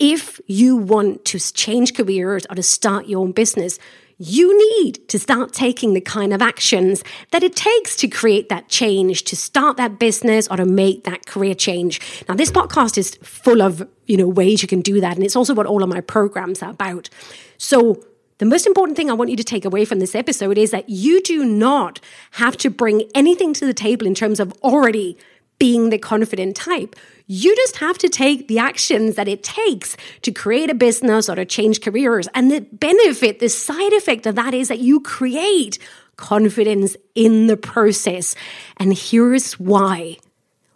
If 0.00 0.40
you 0.48 0.74
want 0.74 1.24
to 1.26 1.38
change 1.38 1.94
careers 1.94 2.44
or 2.50 2.56
to 2.56 2.62
start 2.62 3.06
your 3.06 3.20
own 3.20 3.30
business, 3.30 3.78
you 4.18 4.82
need 4.82 5.08
to 5.08 5.20
start 5.20 5.52
taking 5.52 5.94
the 5.94 6.00
kind 6.00 6.32
of 6.32 6.42
actions 6.42 7.04
that 7.30 7.44
it 7.44 7.54
takes 7.54 7.94
to 7.96 8.08
create 8.08 8.48
that 8.48 8.68
change, 8.68 9.22
to 9.24 9.36
start 9.36 9.76
that 9.76 10.00
business 10.00 10.48
or 10.48 10.56
to 10.56 10.64
make 10.64 11.04
that 11.04 11.26
career 11.26 11.54
change. 11.54 12.00
Now, 12.28 12.34
this 12.34 12.50
podcast 12.50 12.98
is 12.98 13.14
full 13.22 13.62
of, 13.62 13.88
you 14.06 14.16
know, 14.16 14.26
ways 14.26 14.62
you 14.62 14.68
can 14.68 14.80
do 14.80 15.00
that. 15.00 15.14
And 15.14 15.24
it's 15.24 15.36
also 15.36 15.54
what 15.54 15.66
all 15.66 15.84
of 15.84 15.88
my 15.88 16.00
programs 16.00 16.60
are 16.60 16.70
about. 16.70 17.08
So 17.56 18.04
the 18.44 18.50
most 18.50 18.66
important 18.66 18.94
thing 18.94 19.10
I 19.10 19.14
want 19.14 19.30
you 19.30 19.38
to 19.38 19.44
take 19.44 19.64
away 19.64 19.86
from 19.86 20.00
this 20.00 20.14
episode 20.14 20.58
is 20.58 20.70
that 20.70 20.90
you 20.90 21.22
do 21.22 21.46
not 21.46 21.98
have 22.32 22.58
to 22.58 22.68
bring 22.68 23.08
anything 23.14 23.54
to 23.54 23.64
the 23.64 23.72
table 23.72 24.06
in 24.06 24.14
terms 24.14 24.38
of 24.38 24.52
already 24.62 25.16
being 25.58 25.88
the 25.88 25.96
confident 25.96 26.54
type. 26.54 26.94
You 27.26 27.56
just 27.56 27.76
have 27.76 27.96
to 27.96 28.08
take 28.10 28.48
the 28.48 28.58
actions 28.58 29.14
that 29.14 29.28
it 29.28 29.42
takes 29.42 29.96
to 30.20 30.30
create 30.30 30.68
a 30.68 30.74
business 30.74 31.30
or 31.30 31.36
to 31.36 31.46
change 31.46 31.80
careers. 31.80 32.28
And 32.34 32.50
the 32.50 32.60
benefit, 32.60 33.38
the 33.38 33.48
side 33.48 33.94
effect 33.94 34.26
of 34.26 34.34
that 34.34 34.52
is 34.52 34.68
that 34.68 34.80
you 34.80 35.00
create 35.00 35.78
confidence 36.16 36.98
in 37.14 37.46
the 37.46 37.56
process. 37.56 38.34
And 38.76 38.92
here's 38.92 39.54
why. 39.54 40.18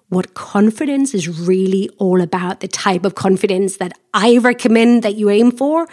What 0.09 0.33
confidence 0.33 1.13
is 1.13 1.29
really 1.39 1.91
all 1.99 2.23
about, 2.23 2.61
the 2.61 2.69
type 2.69 3.05
of 3.05 3.15
confidence 3.15 3.77
that 3.77 3.93
I 4.15 4.39
recommend 4.39 5.03
that 5.03 5.17
you 5.17 5.29
aim 5.29 5.51
for, 5.51 5.87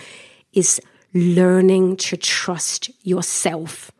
is 0.53 0.79
learning 1.15 1.95
to 1.97 2.17
trust 2.17 2.91
yourself. 3.03 3.91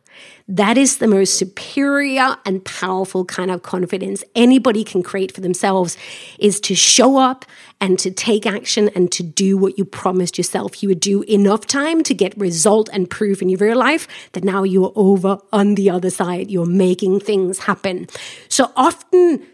That 0.48 0.78
is 0.78 0.98
the 0.98 1.08
most 1.08 1.40
superior 1.40 2.36
and 2.46 2.64
powerful 2.64 3.26
kind 3.26 3.50
of 3.50 3.64
confidence 3.64 4.24
anybody 4.36 4.84
can 4.84 5.02
create 5.02 5.32
for 5.32 5.42
themselves 5.42 5.98
is 6.38 6.60
to 6.62 6.76
show 6.76 7.18
up 7.18 7.46
and 7.82 7.98
to 7.98 8.12
take 8.12 8.46
action 8.46 8.90
and 8.94 9.12
to 9.14 9.24
do 9.24 9.58
what 9.58 9.78
you 9.78 9.86
promised 9.86 10.38
yourself 10.38 10.84
you 10.84 10.90
would 10.90 11.00
do 11.00 11.24
enough 11.24 11.66
time 11.66 12.04
to 12.04 12.14
get 12.14 12.38
result 12.38 12.90
and 12.94 13.10
proof 13.10 13.42
in 13.42 13.50
your 13.50 13.58
real 13.58 13.78
life 13.78 14.08
that 14.34 14.44
now 14.44 14.62
you're 14.62 14.94
over 14.96 15.40
on 15.52 15.76
the 15.76 15.90
other 15.90 16.12
side. 16.12 16.52
You're 16.52 16.66
making 16.66 17.22
things 17.22 17.60
happen. 17.60 18.08
So 18.48 18.72
often, 18.76 19.46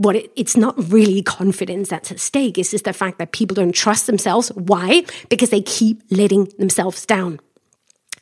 what 0.00 0.16
it, 0.16 0.32
it's 0.34 0.56
not 0.56 0.74
really 0.90 1.20
confidence 1.20 1.90
that's 1.90 2.10
at 2.10 2.18
stake. 2.18 2.56
It's 2.56 2.70
just 2.70 2.84
the 2.84 2.94
fact 2.94 3.18
that 3.18 3.32
people 3.32 3.54
don't 3.54 3.74
trust 3.74 4.06
themselves. 4.06 4.48
Why? 4.54 5.04
Because 5.28 5.50
they 5.50 5.60
keep 5.60 6.02
letting 6.10 6.46
themselves 6.58 7.04
down. 7.04 7.38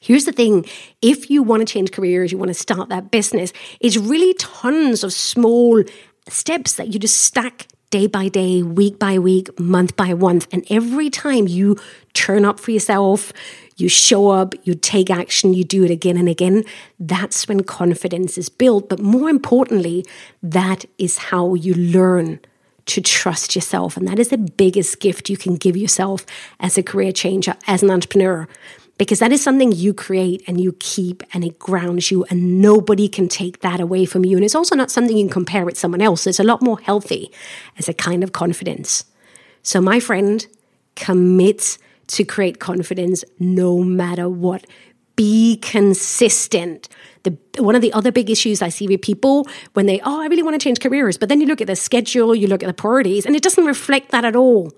Here's 0.00 0.24
the 0.24 0.32
thing 0.32 0.66
if 1.02 1.30
you 1.30 1.44
want 1.44 1.60
to 1.60 1.72
change 1.72 1.92
careers, 1.92 2.32
you 2.32 2.38
want 2.38 2.48
to 2.48 2.54
start 2.54 2.88
that 2.88 3.12
business, 3.12 3.52
it's 3.78 3.96
really 3.96 4.34
tons 4.34 5.04
of 5.04 5.12
small 5.12 5.84
steps 6.28 6.74
that 6.74 6.92
you 6.92 6.98
just 6.98 7.22
stack 7.22 7.68
day 7.90 8.08
by 8.08 8.28
day, 8.28 8.64
week 8.64 8.98
by 8.98 9.20
week, 9.20 9.58
month 9.60 9.96
by 9.96 10.14
month. 10.14 10.48
And 10.50 10.66
every 10.70 11.10
time 11.10 11.46
you 11.46 11.76
turn 12.12 12.44
up 12.44 12.58
for 12.58 12.72
yourself, 12.72 13.32
you 13.78 13.88
show 13.88 14.28
up, 14.28 14.54
you 14.64 14.74
take 14.74 15.08
action, 15.08 15.54
you 15.54 15.64
do 15.64 15.84
it 15.84 15.90
again 15.90 16.16
and 16.16 16.28
again, 16.28 16.64
that's 16.98 17.48
when 17.48 17.62
confidence 17.62 18.36
is 18.36 18.48
built. 18.48 18.88
But 18.88 19.00
more 19.00 19.30
importantly, 19.30 20.04
that 20.42 20.84
is 20.98 21.18
how 21.18 21.54
you 21.54 21.74
learn 21.74 22.40
to 22.86 23.00
trust 23.00 23.54
yourself. 23.54 23.96
And 23.96 24.08
that 24.08 24.18
is 24.18 24.28
the 24.28 24.38
biggest 24.38 24.98
gift 25.00 25.30
you 25.30 25.36
can 25.36 25.56
give 25.56 25.76
yourself 25.76 26.26
as 26.58 26.76
a 26.76 26.82
career 26.82 27.12
changer, 27.12 27.54
as 27.66 27.82
an 27.82 27.90
entrepreneur 27.90 28.48
because 28.98 29.20
that 29.20 29.32
is 29.32 29.42
something 29.42 29.70
you 29.70 29.94
create 29.94 30.42
and 30.46 30.60
you 30.60 30.72
keep 30.80 31.22
and 31.32 31.44
it 31.44 31.58
grounds 31.58 32.10
you 32.10 32.24
and 32.30 32.60
nobody 32.60 33.08
can 33.08 33.28
take 33.28 33.60
that 33.60 33.80
away 33.80 34.04
from 34.04 34.24
you. 34.24 34.36
And 34.36 34.44
it's 34.44 34.56
also 34.56 34.74
not 34.74 34.90
something 34.90 35.16
you 35.16 35.24
can 35.24 35.32
compare 35.32 35.64
with 35.64 35.78
someone 35.78 36.02
else. 36.02 36.26
It's 36.26 36.40
a 36.40 36.44
lot 36.44 36.60
more 36.60 36.80
healthy 36.80 37.30
as 37.78 37.88
a 37.88 37.94
kind 37.94 38.24
of 38.24 38.32
confidence. 38.32 39.04
So 39.62 39.80
my 39.80 40.00
friend, 40.00 40.44
commit 40.96 41.78
to 42.08 42.24
create 42.24 42.58
confidence 42.58 43.24
no 43.38 43.78
matter 43.78 44.28
what. 44.28 44.66
Be 45.16 45.58
consistent. 45.62 46.88
The, 47.24 47.36
one 47.58 47.74
of 47.74 47.82
the 47.82 47.92
other 47.92 48.12
big 48.12 48.30
issues 48.30 48.62
I 48.62 48.68
see 48.68 48.86
with 48.86 49.02
people 49.02 49.46
when 49.74 49.86
they, 49.86 50.00
oh, 50.00 50.22
I 50.22 50.26
really 50.26 50.42
want 50.42 50.54
to 50.54 50.62
change 50.62 50.80
careers, 50.80 51.18
but 51.18 51.28
then 51.28 51.40
you 51.40 51.46
look 51.46 51.60
at 51.60 51.66
the 51.66 51.76
schedule, 51.76 52.34
you 52.34 52.46
look 52.46 52.62
at 52.62 52.66
the 52.66 52.74
priorities, 52.74 53.26
and 53.26 53.34
it 53.34 53.42
doesn't 53.42 53.64
reflect 53.64 54.10
that 54.10 54.24
at 54.24 54.36
all. 54.36 54.72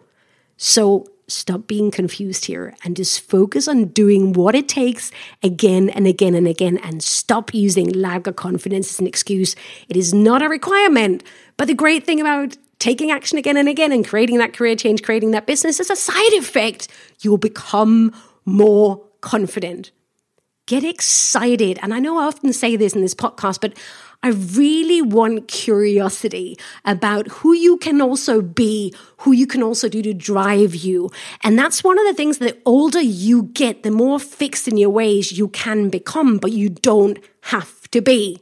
So 0.57 1.07
stop 1.31 1.67
being 1.67 1.91
confused 1.91 2.47
here 2.47 2.75
and 2.85 2.97
just 2.97 3.21
focus 3.21 3.69
on 3.69 3.87
doing 3.87 4.33
what 4.33 4.55
it 4.55 4.69
takes 4.69 5.13
again 5.43 5.89
and 5.91 6.07
again 6.07 6.35
and 6.35 6.49
again 6.49 6.79
and 6.79 7.03
stop 7.03 7.55
using 7.55 7.89
lack 7.91 8.27
of 8.27 8.37
confidence 8.37 8.91
as 8.91 9.01
an 9.01 9.07
excuse. 9.07 9.55
It 9.89 9.97
is 9.97 10.13
not 10.13 10.43
a 10.43 10.49
requirement. 10.49 11.23
But 11.57 11.69
the 11.69 11.75
great 11.75 12.05
thing 12.05 12.21
about 12.21 12.57
taking 12.81 13.13
action 13.13 13.39
again 13.39 13.57
and 13.57 13.69
again 13.69 13.93
and 13.93 14.07
creating 14.07 14.39
that 14.39 14.53
career 14.53 14.75
change, 14.75 15.03
creating 15.05 15.31
that 15.31 15.47
business 15.47 15.79
is 15.79 15.91
a 15.91 15.97
side 15.97 16.33
effect. 16.33 16.89
You 17.21 17.31
will 17.31 17.39
become 17.39 18.13
more 18.45 19.05
confident. 19.21 19.93
Get 20.67 20.83
excited. 20.83 21.79
And 21.83 21.95
I 21.95 22.01
know 22.01 22.19
I 22.19 22.25
often 22.25 22.53
say 22.53 22.77
this 22.77 22.95
in 22.95 23.03
this 23.03 23.15
podcast, 23.15 23.61
but 23.61 23.77
I 24.23 24.31
really 24.31 25.01
want 25.03 25.49
curiosity 25.49 26.59
about 26.85 27.29
who 27.29 27.55
you 27.55 27.77
can 27.77 28.01
also 28.01 28.43
be, 28.43 28.95
who 29.19 29.33
you 29.33 29.47
can 29.47 29.63
also 29.63 29.89
do 29.89 30.03
to 30.03 30.13
drive 30.13 30.75
you. 30.75 31.11
And 31.43 31.59
that's 31.59 31.83
one 31.83 31.99
of 31.99 32.07
the 32.07 32.15
things 32.15 32.39
the 32.39 32.57
older 32.65 33.01
you 33.01 33.45
get, 33.45 33.83
the 33.83 33.91
more 33.91 34.19
fixed 34.19 34.69
in 34.69 34.77
your 34.77 34.91
ways 34.91 35.33
you 35.33 35.49
can 35.49 35.89
become, 35.89 36.39
but 36.39 36.53
you 36.53 36.69
don't 36.69 37.19
have 37.43 37.91
to 37.91 38.01
be. 38.01 38.41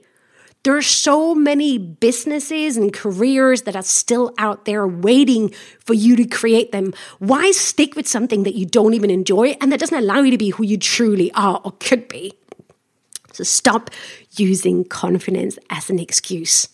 There 0.68 0.76
are 0.76 0.83
so 0.83 1.35
many 1.35 1.78
businesses 1.78 2.76
and 2.76 2.92
careers 2.92 3.62
that 3.62 3.74
are 3.74 3.83
still 3.83 4.35
out 4.37 4.66
there 4.66 4.87
waiting 4.87 5.54
for 5.87 5.94
you 5.94 6.14
to 6.16 6.26
create 6.26 6.72
them. 6.72 6.92
Why 7.20 7.52
stick 7.52 7.96
with 7.96 8.07
something 8.07 8.42
that 8.42 8.54
you 8.54 8.66
don't 8.66 8.92
even 8.92 9.09
enjoy 9.09 9.57
and 9.62 9.72
that 9.72 9.81
doesn't 9.81 9.96
allow 9.96 10.20
you 10.20 10.31
to 10.31 10.37
be 10.37 10.50
who 10.50 10.64
you 10.64 10.76
truly 10.76 11.33
are 11.33 11.59
or 11.64 11.72
could 11.81 12.07
be? 12.07 12.35
So 13.33 13.44
stop 13.44 13.88
using 14.37 14.85
confidence 14.85 15.59
as 15.70 15.88
an 15.88 15.98
excuse. 15.98 16.68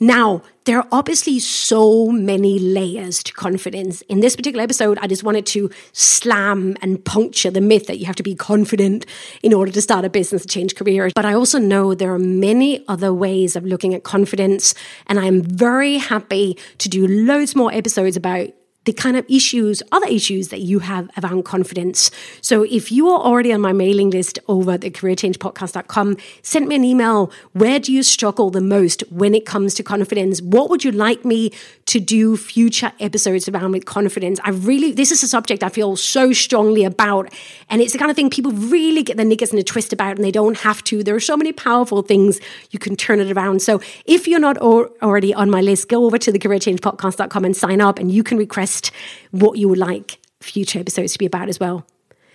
Now, 0.00 0.42
there 0.64 0.78
are 0.78 0.88
obviously 0.90 1.38
so 1.38 2.10
many 2.10 2.58
layers 2.58 3.22
to 3.22 3.32
confidence. 3.32 4.00
In 4.02 4.20
this 4.20 4.34
particular 4.34 4.62
episode, 4.62 4.98
I 5.00 5.06
just 5.06 5.22
wanted 5.22 5.46
to 5.46 5.70
slam 5.92 6.76
and 6.82 7.04
puncture 7.04 7.50
the 7.50 7.60
myth 7.60 7.86
that 7.86 7.98
you 7.98 8.06
have 8.06 8.16
to 8.16 8.22
be 8.22 8.34
confident 8.34 9.06
in 9.42 9.52
order 9.52 9.70
to 9.70 9.80
start 9.80 10.04
a 10.04 10.10
business 10.10 10.44
change 10.46 10.74
careers. 10.74 11.12
But 11.14 11.24
I 11.24 11.34
also 11.34 11.58
know 11.58 11.94
there 11.94 12.12
are 12.12 12.18
many 12.18 12.84
other 12.88 13.12
ways 13.12 13.56
of 13.56 13.64
looking 13.64 13.94
at 13.94 14.02
confidence. 14.02 14.74
And 15.06 15.18
I'm 15.18 15.42
very 15.42 15.98
happy 15.98 16.58
to 16.78 16.88
do 16.88 17.06
loads 17.06 17.54
more 17.54 17.72
episodes 17.72 18.16
about 18.16 18.48
the 18.84 18.92
kind 18.92 19.16
of 19.16 19.24
issues, 19.28 19.82
other 19.92 20.06
issues 20.06 20.48
that 20.48 20.60
you 20.60 20.80
have 20.80 21.10
around 21.22 21.44
confidence. 21.44 22.10
So 22.40 22.62
if 22.64 22.92
you 22.92 23.08
are 23.08 23.20
already 23.20 23.52
on 23.52 23.60
my 23.60 23.72
mailing 23.72 24.10
list 24.10 24.38
over 24.48 24.72
at 24.72 24.80
careerchangepodcast.com, 24.80 26.16
send 26.42 26.68
me 26.68 26.74
an 26.74 26.84
email. 26.84 27.32
Where 27.52 27.78
do 27.78 27.92
you 27.92 28.02
struggle 28.02 28.50
the 28.50 28.60
most 28.60 29.02
when 29.10 29.34
it 29.34 29.46
comes 29.46 29.74
to 29.74 29.82
confidence? 29.82 30.42
What 30.42 30.70
would 30.70 30.84
you 30.84 30.92
like 30.92 31.24
me 31.24 31.52
to 31.86 32.00
do 32.00 32.36
future 32.36 32.92
episodes 33.00 33.48
around 33.48 33.72
with 33.72 33.84
confidence? 33.84 34.40
I 34.44 34.50
really, 34.50 34.92
this 34.92 35.10
is 35.10 35.22
a 35.22 35.28
subject 35.28 35.62
I 35.62 35.68
feel 35.68 35.96
so 35.96 36.32
strongly 36.32 36.84
about. 36.84 37.32
And 37.68 37.80
it's 37.80 37.92
the 37.92 37.98
kind 37.98 38.10
of 38.10 38.16
thing 38.16 38.30
people 38.30 38.52
really 38.52 39.02
get 39.02 39.16
their 39.16 39.26
knickers 39.26 39.52
in 39.52 39.58
a 39.58 39.62
twist 39.62 39.92
about 39.92 40.16
and 40.16 40.24
they 40.24 40.30
don't 40.30 40.58
have 40.58 40.82
to. 40.84 41.02
There 41.02 41.14
are 41.14 41.20
so 41.20 41.36
many 41.36 41.52
powerful 41.52 42.02
things 42.02 42.40
you 42.70 42.78
can 42.78 42.96
turn 42.96 43.20
it 43.20 43.30
around. 43.30 43.62
So 43.62 43.80
if 44.04 44.26
you're 44.26 44.40
not 44.40 44.58
already 44.58 45.34
on 45.34 45.50
my 45.50 45.60
list, 45.60 45.88
go 45.88 46.04
over 46.04 46.18
to 46.18 46.32
the 46.32 46.38
careerchangepodcast.com 46.38 47.44
and 47.44 47.56
sign 47.56 47.80
up 47.80 47.98
and 47.98 48.10
you 48.10 48.22
can 48.22 48.38
request 48.38 48.90
what 49.30 49.58
you 49.58 49.68
would 49.68 49.78
like 49.78 50.18
future 50.40 50.78
episodes 50.78 51.12
to 51.14 51.18
be 51.18 51.26
about 51.26 51.48
as 51.48 51.58
well. 51.58 51.86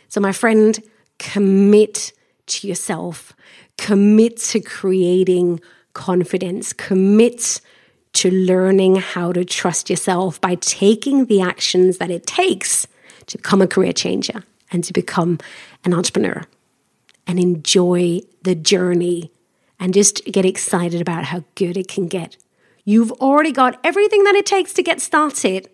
So, 0.09 0.19
my 0.19 0.31
friend, 0.31 0.77
commit 1.19 2.11
to 2.47 2.67
yourself, 2.67 3.33
commit 3.77 4.37
to 4.37 4.59
creating 4.59 5.61
confidence, 5.93 6.73
commit 6.73 7.61
to 8.13 8.31
learning 8.31 8.95
how 8.97 9.31
to 9.31 9.45
trust 9.45 9.89
yourself 9.89 10.41
by 10.41 10.55
taking 10.55 11.25
the 11.25 11.41
actions 11.41 11.97
that 11.97 12.09
it 12.09 12.25
takes 12.25 12.87
to 13.27 13.37
become 13.37 13.61
a 13.61 13.67
career 13.67 13.93
changer 13.93 14.43
and 14.71 14.83
to 14.83 14.93
become 14.93 15.39
an 15.85 15.93
entrepreneur 15.93 16.43
and 17.27 17.39
enjoy 17.39 18.21
the 18.43 18.55
journey 18.55 19.31
and 19.79 19.93
just 19.93 20.23
get 20.25 20.45
excited 20.45 20.99
about 20.99 21.25
how 21.25 21.43
good 21.55 21.77
it 21.77 21.87
can 21.87 22.07
get. 22.07 22.37
You've 22.83 23.11
already 23.13 23.51
got 23.51 23.79
everything 23.83 24.23
that 24.23 24.35
it 24.35 24.45
takes 24.45 24.73
to 24.73 24.83
get 24.83 24.99
started. 24.99 25.69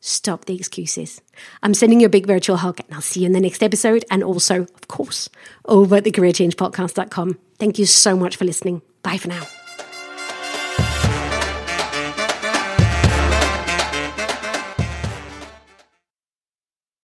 Stop 0.00 0.46
the 0.46 0.54
excuses. 0.54 1.20
I'm 1.62 1.74
sending 1.74 2.00
you 2.00 2.06
a 2.06 2.10
big 2.10 2.26
virtual 2.26 2.56
hug 2.58 2.80
and 2.80 2.94
I'll 2.94 3.02
see 3.02 3.20
you 3.20 3.26
in 3.26 3.32
the 3.32 3.40
next 3.40 3.62
episode. 3.62 4.04
And 4.10 4.22
also, 4.22 4.62
of 4.62 4.88
course, 4.88 5.28
over 5.66 5.96
at 5.96 6.04
thecareerchangepodcast.com. 6.04 7.38
Thank 7.58 7.78
you 7.78 7.86
so 7.86 8.16
much 8.16 8.36
for 8.36 8.44
listening. 8.44 8.82
Bye 9.02 9.18
for 9.18 9.28
now. 9.28 9.42